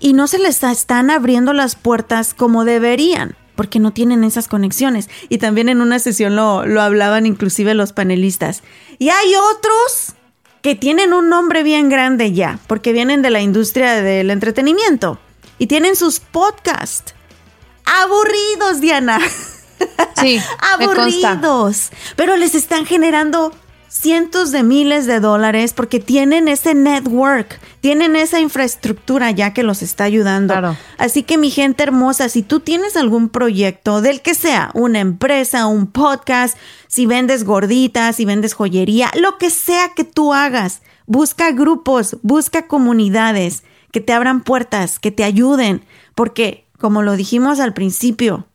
y 0.00 0.14
no 0.14 0.26
se 0.26 0.40
les 0.40 0.64
están 0.64 1.10
abriendo 1.10 1.52
las 1.52 1.76
puertas 1.76 2.34
como 2.34 2.64
deberían 2.64 3.36
porque 3.56 3.80
no 3.80 3.92
tienen 3.92 4.22
esas 4.22 4.46
conexiones. 4.46 5.08
Y 5.28 5.38
también 5.38 5.68
en 5.68 5.80
una 5.80 5.98
sesión 5.98 6.36
lo, 6.36 6.64
lo 6.66 6.80
hablaban 6.80 7.26
inclusive 7.26 7.74
los 7.74 7.92
panelistas. 7.92 8.62
Y 8.98 9.08
hay 9.08 9.34
otros 9.34 10.14
que 10.62 10.74
tienen 10.74 11.12
un 11.12 11.28
nombre 11.28 11.62
bien 11.62 11.88
grande 11.88 12.32
ya, 12.32 12.58
porque 12.66 12.92
vienen 12.92 13.22
de 13.22 13.30
la 13.30 13.40
industria 13.40 14.02
del 14.02 14.30
entretenimiento 14.30 15.18
y 15.58 15.66
tienen 15.66 15.96
sus 15.96 16.20
podcasts. 16.20 17.14
Aburridos, 17.84 18.80
Diana. 18.80 19.20
Sí, 20.20 20.40
aburridos. 20.58 21.90
Pero 22.16 22.36
les 22.36 22.54
están 22.54 22.84
generando 22.84 23.52
cientos 24.00 24.52
de 24.52 24.62
miles 24.62 25.06
de 25.06 25.20
dólares 25.20 25.72
porque 25.72 26.00
tienen 26.00 26.48
ese 26.48 26.74
network, 26.74 27.58
tienen 27.80 28.14
esa 28.14 28.40
infraestructura 28.40 29.30
ya 29.30 29.54
que 29.54 29.62
los 29.62 29.82
está 29.82 30.04
ayudando. 30.04 30.76
Así 30.98 31.22
que 31.22 31.38
mi 31.38 31.50
gente 31.50 31.82
hermosa, 31.82 32.28
si 32.28 32.42
tú 32.42 32.60
tienes 32.60 32.96
algún 32.96 33.28
proyecto 33.28 34.02
del 34.02 34.20
que 34.20 34.34
sea, 34.34 34.70
una 34.74 35.00
empresa, 35.00 35.66
un 35.66 35.86
podcast, 35.86 36.58
si 36.88 37.06
vendes 37.06 37.44
gorditas, 37.44 38.16
si 38.16 38.24
vendes 38.24 38.54
joyería, 38.54 39.10
lo 39.14 39.38
que 39.38 39.50
sea 39.50 39.90
que 39.94 40.04
tú 40.04 40.34
hagas, 40.34 40.82
busca 41.06 41.52
grupos, 41.52 42.18
busca 42.22 42.66
comunidades 42.66 43.62
que 43.92 44.00
te 44.00 44.12
abran 44.12 44.42
puertas, 44.42 44.98
que 44.98 45.10
te 45.10 45.24
ayuden, 45.24 45.82
porque 46.14 46.66
como 46.78 47.02
lo 47.02 47.16
dijimos 47.16 47.60
al 47.60 47.72
principio, 47.72 48.46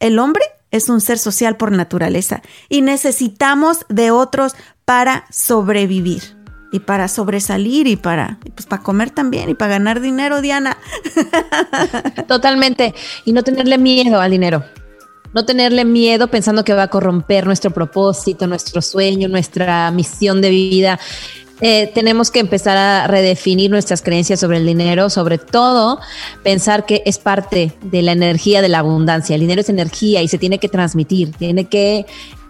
el 0.00 0.18
hombre 0.18 0.44
es 0.70 0.88
un 0.88 1.00
ser 1.00 1.18
social 1.18 1.56
por 1.56 1.72
naturaleza 1.72 2.42
y 2.68 2.82
necesitamos 2.82 3.86
de 3.88 4.10
otros 4.10 4.54
para 4.84 5.24
sobrevivir 5.30 6.22
y 6.72 6.80
para 6.80 7.08
sobresalir 7.08 7.86
y 7.86 7.96
para 7.96 8.38
pues 8.54 8.66
para 8.66 8.82
comer 8.82 9.10
también 9.10 9.50
y 9.50 9.54
para 9.54 9.72
ganar 9.72 10.00
dinero, 10.00 10.40
Diana. 10.40 10.76
Totalmente 12.28 12.94
y 13.24 13.32
no 13.32 13.42
tenerle 13.42 13.78
miedo 13.78 14.20
al 14.20 14.30
dinero. 14.30 14.64
No 15.32 15.44
tenerle 15.44 15.84
miedo 15.84 16.28
pensando 16.28 16.64
que 16.64 16.74
va 16.74 16.84
a 16.84 16.88
corromper 16.88 17.46
nuestro 17.46 17.70
propósito, 17.70 18.48
nuestro 18.48 18.82
sueño, 18.82 19.28
nuestra 19.28 19.90
misión 19.92 20.40
de 20.40 20.50
vida. 20.50 20.98
Eh, 21.60 21.90
tenemos 21.94 22.30
que 22.30 22.40
empezar 22.40 22.76
a 22.76 23.06
redefinir 23.06 23.70
nuestras 23.70 24.02
creencias 24.02 24.40
sobre 24.40 24.56
el 24.56 24.66
dinero, 24.66 25.10
sobre 25.10 25.38
todo 25.38 26.00
pensar 26.42 26.86
que 26.86 27.02
es 27.04 27.18
parte 27.18 27.72
de 27.82 28.02
la 28.02 28.12
energía 28.12 28.62
de 28.62 28.68
la 28.68 28.78
abundancia. 28.78 29.34
El 29.34 29.42
dinero 29.42 29.60
es 29.60 29.68
energía 29.68 30.22
y 30.22 30.28
se 30.28 30.38
tiene 30.38 30.58
que 30.58 30.68
transmitir, 30.68 31.32
tiene 31.32 31.66
que 31.66 32.06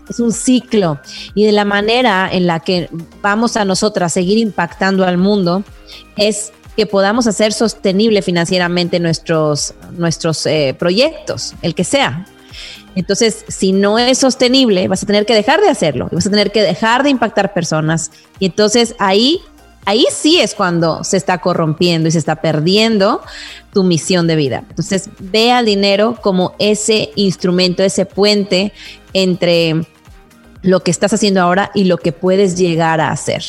es 0.08 0.18
un 0.18 0.32
ciclo 0.32 0.98
y 1.34 1.44
de 1.44 1.52
la 1.52 1.64
manera 1.64 2.28
en 2.30 2.46
la 2.46 2.60
que 2.60 2.90
vamos 3.22 3.56
a 3.56 3.64
nosotras 3.64 4.12
seguir 4.12 4.38
impactando 4.38 5.04
al 5.04 5.18
mundo 5.18 5.62
es 6.16 6.52
que 6.76 6.86
podamos 6.86 7.26
hacer 7.26 7.52
sostenible 7.52 8.20
financieramente 8.22 8.98
nuestros, 8.98 9.74
nuestros 9.92 10.46
eh, 10.46 10.74
proyectos, 10.78 11.54
el 11.62 11.74
que 11.74 11.84
sea. 11.84 12.26
Entonces, 12.94 13.44
si 13.48 13.72
no 13.72 13.98
es 13.98 14.18
sostenible, 14.18 14.88
vas 14.88 15.02
a 15.02 15.06
tener 15.06 15.26
que 15.26 15.34
dejar 15.34 15.60
de 15.60 15.68
hacerlo, 15.68 16.08
vas 16.10 16.26
a 16.26 16.30
tener 16.30 16.52
que 16.52 16.62
dejar 16.62 17.02
de 17.02 17.10
impactar 17.10 17.54
personas. 17.54 18.10
Y 18.38 18.46
entonces 18.46 18.94
ahí, 18.98 19.40
ahí 19.84 20.04
sí 20.12 20.40
es 20.40 20.54
cuando 20.54 21.04
se 21.04 21.16
está 21.16 21.38
corrompiendo 21.38 22.08
y 22.08 22.12
se 22.12 22.18
está 22.18 22.36
perdiendo 22.36 23.22
tu 23.72 23.84
misión 23.84 24.26
de 24.26 24.36
vida. 24.36 24.64
Entonces, 24.68 25.08
ve 25.20 25.52
al 25.52 25.66
dinero 25.66 26.18
como 26.20 26.54
ese 26.58 27.10
instrumento, 27.14 27.82
ese 27.82 28.06
puente 28.06 28.72
entre 29.12 29.86
lo 30.62 30.80
que 30.80 30.90
estás 30.90 31.12
haciendo 31.12 31.40
ahora 31.40 31.70
y 31.74 31.84
lo 31.84 31.96
que 31.96 32.12
puedes 32.12 32.56
llegar 32.56 33.00
a 33.00 33.12
hacer. 33.12 33.44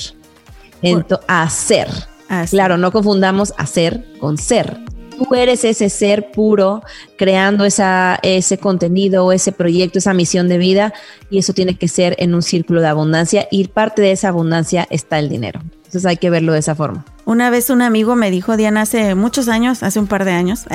Entonces, 0.82 1.26
hacer. 1.28 1.88
Claro, 2.50 2.78
no 2.78 2.92
confundamos 2.92 3.54
hacer 3.58 4.06
con 4.20 4.38
ser 4.38 4.78
tú 5.22 5.36
eres 5.36 5.64
ese 5.64 5.90
ser 5.90 6.32
puro 6.32 6.84
creando 7.18 7.66
esa, 7.66 8.20
ese 8.24 8.58
contenido, 8.58 9.32
ese 9.32 9.52
proyecto, 9.52 10.00
esa 10.00 10.14
misión 10.14 10.48
de 10.48 10.58
vida 10.58 10.94
y 11.30 11.40
eso 11.40 11.54
tiene 11.54 11.76
que 11.76 11.88
ser 11.88 12.16
en 12.20 12.34
un 12.34 12.42
círculo 12.42 12.82
de 12.82 12.88
abundancia 12.88 13.48
y 13.52 13.68
parte 13.68 14.02
de 14.02 14.12
esa 14.12 14.30
abundancia 14.30 14.88
está 14.90 15.20
el 15.20 15.30
dinero. 15.30 15.62
Entonces 15.78 16.06
hay 16.06 16.18
que 16.18 16.30
verlo 16.30 16.54
de 16.54 16.60
esa 16.60 16.76
forma. 16.76 17.06
Una 17.26 17.50
vez 17.50 17.70
un 17.70 17.82
amigo 17.82 18.16
me 18.16 18.32
dijo, 18.32 18.58
Diana, 18.58 18.82
hace 18.82 19.14
muchos 19.16 19.48
años, 19.48 19.84
hace 19.84 20.00
un 20.00 20.08
par 20.08 20.26
de 20.26 20.32
años, 20.32 20.66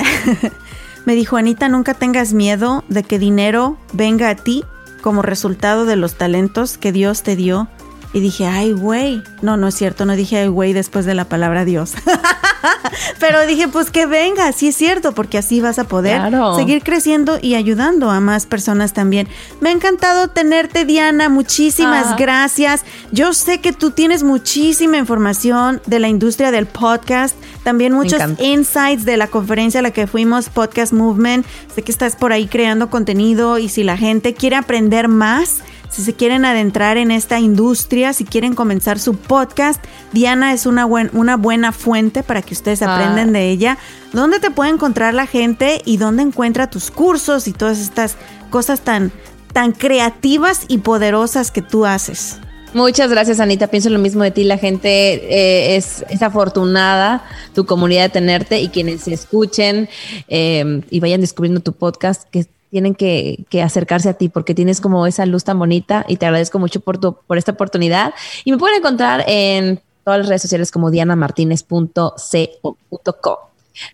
me 1.05 1.15
dijo, 1.15 1.37
Anita, 1.37 1.69
nunca 1.69 1.93
tengas 1.93 2.33
miedo 2.33 2.83
de 2.87 3.03
que 3.03 3.19
dinero 3.19 3.77
venga 3.93 4.29
a 4.29 4.35
ti 4.35 4.63
como 5.01 5.21
resultado 5.21 5.85
de 5.85 5.95
los 5.95 6.15
talentos 6.15 6.77
que 6.77 6.91
Dios 6.91 7.23
te 7.23 7.35
dio. 7.35 7.67
Y 8.13 8.19
dije, 8.19 8.45
ay, 8.45 8.71
güey. 8.71 9.21
No, 9.41 9.57
no 9.57 9.67
es 9.67 9.75
cierto, 9.75 10.05
no 10.05 10.15
dije 10.15 10.37
ay, 10.37 10.47
güey 10.47 10.73
después 10.73 11.05
de 11.05 11.13
la 11.13 11.25
palabra 11.25 11.65
Dios. 11.65 11.93
Pero 13.19 13.45
dije, 13.45 13.67
pues 13.67 13.91
que 13.91 14.05
venga, 14.05 14.51
sí 14.51 14.69
es 14.69 14.75
cierto, 14.75 15.13
porque 15.13 15.37
así 15.37 15.61
vas 15.61 15.79
a 15.79 15.85
poder 15.85 16.21
seguir 16.55 16.83
creciendo 16.83 17.37
y 17.41 17.55
ayudando 17.55 18.09
a 18.09 18.19
más 18.19 18.45
personas 18.45 18.93
también. 18.93 19.27
Me 19.61 19.69
ha 19.69 19.71
encantado 19.71 20.29
tenerte, 20.29 20.85
Diana. 20.85 21.29
Muchísimas 21.29 22.15
gracias. 22.17 22.83
Yo 23.11 23.33
sé 23.33 23.59
que 23.59 23.73
tú 23.73 23.91
tienes 23.91 24.23
muchísima 24.23 24.97
información 24.97 25.81
de 25.85 25.99
la 25.99 26.07
industria 26.07 26.51
del 26.51 26.65
podcast, 26.65 27.35
también 27.63 27.93
muchos 27.93 28.21
insights 28.39 29.05
de 29.05 29.17
la 29.17 29.27
conferencia 29.27 29.79
a 29.79 29.83
la 29.83 29.91
que 29.91 30.07
fuimos, 30.07 30.49
Podcast 30.49 30.93
Movement. 30.93 31.45
Sé 31.73 31.81
que 31.83 31.91
estás 31.91 32.15
por 32.15 32.31
ahí 32.31 32.47
creando 32.47 32.89
contenido 32.89 33.57
y 33.57 33.69
si 33.69 33.83
la 33.83 33.97
gente 33.97 34.33
quiere 34.33 34.55
aprender 34.55 35.07
más, 35.07 35.61
si 35.89 36.03
se 36.03 36.13
quieren 36.13 36.45
adentrar 36.45 36.97
en 36.97 37.11
esta 37.11 37.39
industria, 37.39 38.13
si 38.13 38.25
quieren 38.25 38.55
comenzar 38.55 38.99
su 38.99 39.15
podcast, 39.15 39.83
Diana 40.11 40.53
es 40.53 40.65
una, 40.65 40.85
una 40.85 41.37
buena 41.37 41.71
fuente 41.71 42.23
para 42.23 42.41
que 42.41 42.53
ustedes 42.53 42.81
ah. 42.81 42.95
aprendan 42.95 43.33
de 43.33 43.49
ella. 43.49 43.77
¿Dónde 44.13 44.39
te 44.39 44.51
puede 44.51 44.71
encontrar 44.71 45.13
la 45.13 45.27
gente 45.27 45.81
y 45.85 45.97
dónde 45.97 46.23
encuentra 46.23 46.69
tus 46.69 46.91
cursos 46.91 47.47
y 47.47 47.53
todas 47.53 47.79
estas 47.79 48.15
cosas 48.49 48.81
tan, 48.81 49.11
tan 49.53 49.71
creativas 49.71 50.65
y 50.67 50.79
poderosas 50.79 51.51
que 51.51 51.61
tú 51.61 51.85
haces? 51.85 52.39
Muchas 52.73 53.09
gracias, 53.09 53.39
Anita. 53.39 53.67
Pienso 53.67 53.89
lo 53.89 53.97
mismo 53.97 54.23
de 54.23 54.31
ti. 54.31 54.43
La 54.43 54.57
gente 54.57 54.89
eh, 54.89 55.77
es, 55.77 56.03
afortunada, 56.21 57.23
tu 57.55 57.65
comunidad 57.65 58.03
de 58.03 58.09
tenerte 58.09 58.59
y 58.59 58.67
quienes 58.67 59.07
escuchen 59.07 59.89
eh, 60.27 60.81
y 60.89 60.99
vayan 60.99 61.21
descubriendo 61.21 61.61
tu 61.61 61.73
podcast, 61.73 62.29
que 62.29 62.45
tienen 62.69 62.95
que, 62.95 63.45
acercarse 63.63 64.09
a 64.09 64.13
ti 64.13 64.29
porque 64.29 64.53
tienes 64.53 64.79
como 64.81 65.07
esa 65.07 65.25
luz 65.25 65.43
tan 65.43 65.59
bonita 65.59 66.05
y 66.07 66.17
te 66.17 66.25
agradezco 66.25 66.59
mucho 66.59 66.79
por, 66.79 66.99
tu, 66.99 67.17
por 67.27 67.37
esta 67.37 67.51
oportunidad. 67.53 68.13
Y 68.45 68.51
me 68.51 68.57
pueden 68.57 68.77
encontrar 68.77 69.23
en 69.27 69.81
todas 70.03 70.19
las 70.19 70.27
redes 70.27 70.41
sociales 70.41 70.71
como 70.71 70.91
dianamartinez.co.co. 70.91 73.39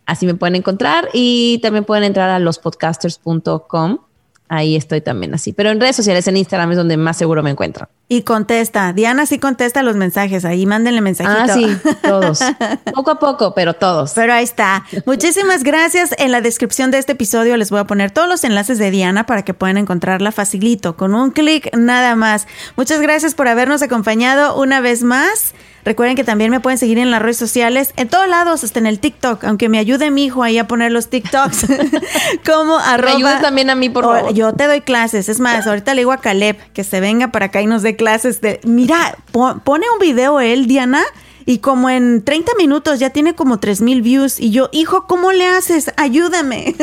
Así 0.06 0.26
me 0.26 0.36
pueden 0.36 0.56
encontrar 0.56 1.10
y 1.14 1.60
también 1.62 1.84
pueden 1.86 2.06
entrar 2.06 2.30
a 2.30 2.40
lospodcasters.com 2.40 4.00
Ahí 4.50 4.76
estoy 4.76 5.02
también 5.02 5.34
así. 5.34 5.54
Pero 5.54 5.72
en 5.72 5.80
redes 5.80 5.96
sociales, 5.96 6.28
en 6.28 6.38
Instagram 6.38 6.72
es 6.72 6.78
donde 6.78 6.98
más 6.98 7.18
seguro 7.18 7.42
me 7.42 7.50
encuentro. 7.50 7.90
Y 8.08 8.22
contesta. 8.22 8.94
Diana 8.94 9.26
sí 9.26 9.40
contesta 9.40 9.82
los 9.82 9.96
mensajes. 9.96 10.46
Ahí 10.46 10.66
mándenle 10.66 11.02
mensajito. 11.02 11.54
Ah, 11.54 11.56
sí, 11.56 11.78
todos. 12.04 12.40
poco 12.94 13.12
a 13.12 13.20
poco, 13.20 13.54
pero 13.56 13.74
todos. 13.74 14.12
Pero 14.14 14.34
ahí 14.34 14.44
está. 14.44 14.86
Muchísimas 15.06 15.64
gracias. 15.64 16.14
En 16.18 16.32
la 16.32 16.42
descripción 16.42 16.92
de 16.92 17.00
este 17.00 17.14
episodio 17.14 17.58
les 17.58 17.72
voy 17.72 17.80
a 17.80 17.86
poner 17.86 18.12
todos 18.12 18.28
los 18.28 18.44
enlaces 18.44 18.78
de 18.78 18.92
Diana 18.92 19.26
para 19.26 19.44
que 19.44 19.54
puedan 19.54 19.78
encontrarla 19.78 20.32
facilito, 20.32 20.96
con 20.98 21.16
un 21.16 21.32
clic 21.32 21.76
nada 21.76 22.16
más. 22.16 22.46
Muchas 22.76 23.02
gracias 23.02 23.34
por 23.34 23.48
habernos 23.48 23.82
acompañado 23.82 24.56
una 24.60 24.82
vez 24.82 25.04
más. 25.04 25.54
Recuerden 25.86 26.16
que 26.16 26.24
también 26.24 26.52
me 26.52 26.60
pueden 26.60 26.78
seguir 26.78 26.98
en 26.98 27.12
las 27.12 27.22
redes 27.22 27.38
sociales, 27.38 27.94
en 27.98 28.08
todos 28.08 28.28
lados, 28.28 28.64
hasta 28.64 28.80
en 28.80 28.86
el 28.86 29.00
TikTok, 29.00 29.44
aunque 29.44 29.70
me 29.70 29.80
ayude 29.80 30.12
mi 30.12 30.26
hijo 30.26 30.44
ahí 30.44 30.58
a 30.58 30.68
poner 30.68 30.92
los 30.92 31.10
TikToks 31.10 31.66
como 32.46 32.78
arroba. 32.78 33.36
Me 33.36 33.42
también 33.42 33.70
a 33.70 33.76
mí, 33.76 33.90
por 33.90 34.04
favor. 34.04 34.34
Yo 34.34 34.54
te 34.54 34.68
doy 34.68 34.82
clases. 34.82 35.30
Es 35.30 35.40
más, 35.40 35.68
ahorita 35.68 35.94
le 35.94 36.02
digo 36.02 36.12
a 36.12 36.18
Caleb 36.18 36.58
que 36.74 36.84
se 36.84 37.00
venga 37.00 37.32
para 37.32 37.48
acá 37.48 37.62
y 37.62 37.68
nos 37.68 37.82
dé 37.82 37.96
clases 37.96 38.42
de, 38.42 38.60
mira, 38.64 39.18
pone 39.32 39.86
un 39.92 40.00
video 40.00 40.40
él, 40.40 40.68
Diana, 40.68 41.04
y 41.46 41.60
como 41.60 41.90
en 41.90 42.24
30 42.24 42.54
minutos 42.58 43.00
ya 43.00 43.10
tiene 43.10 43.36
como 43.36 43.60
3 43.60 43.82
mil 43.82 44.02
views. 44.02 44.40
Y 44.40 44.52
yo, 44.52 44.70
hijo, 44.72 45.06
¿cómo 45.08 45.32
le 45.32 45.48
haces? 45.48 45.92
Ayúdame. 45.98 46.76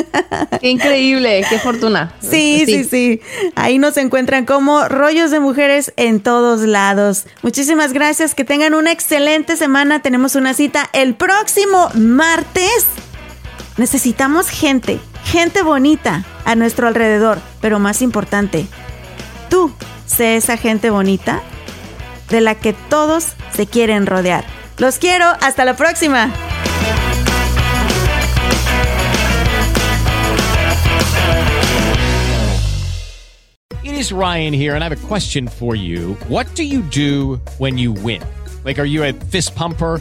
Qué 0.61 0.68
increíble, 0.68 1.44
qué 1.49 1.59
fortuna. 1.59 2.14
Sí, 2.20 2.64
sí, 2.66 2.85
sí, 2.85 3.20
Ahí 3.55 3.79
nos 3.79 3.96
encuentran 3.96 4.44
como 4.44 4.87
rollos 4.88 5.31
de 5.31 5.40
mujeres 5.40 5.92
en 5.96 6.20
todos 6.20 6.61
lados. 6.61 7.25
Muchísimas 7.42 7.92
gracias. 7.92 8.35
Que 8.35 8.44
tengan 8.44 8.75
una 8.75 8.92
excelente 8.92 9.57
semana. 9.57 10.03
Tenemos 10.03 10.35
una 10.35 10.55
cita 10.55 10.88
el 10.92 11.14
próximo 11.14 11.88
martes. 11.94 12.87
Necesitamos 13.76 14.49
gente, 14.49 15.01
gente 15.24 15.62
bonita 15.62 16.24
a 16.45 16.55
nuestro 16.55 16.87
alrededor. 16.87 17.39
Pero 17.61 17.78
más 17.78 18.03
importante, 18.03 18.66
tú 19.49 19.72
sé 20.07 20.37
esa 20.37 20.57
gente 20.57 20.91
bonita 20.91 21.43
de 22.31 22.41
la 22.41 22.55
que 22.55 22.72
todos 22.72 23.35
se 23.53 23.66
quieren 23.66 24.07
rodear. 24.07 24.45
Los 24.78 24.99
quiero, 24.99 25.26
hasta 25.41 25.64
la 25.64 25.76
próxima. 25.76 26.33
It 33.83 33.95
is 33.95 34.12
Ryan 34.12 34.53
here 34.53 34.74
and 34.74 34.83
I 34.83 34.89
have 34.89 34.93
a 34.93 35.07
question 35.07 35.49
for 35.49 35.74
you. 35.74 36.14
What 36.28 36.47
do 36.55 36.62
you 36.62 36.83
do 36.83 37.41
when 37.59 37.76
you 37.76 37.93
win? 37.93 38.22
Like 38.64 38.78
are 38.78 38.87
you 38.87 39.05
a 39.05 39.12
fist 39.12 39.55
pumper? 39.55 40.01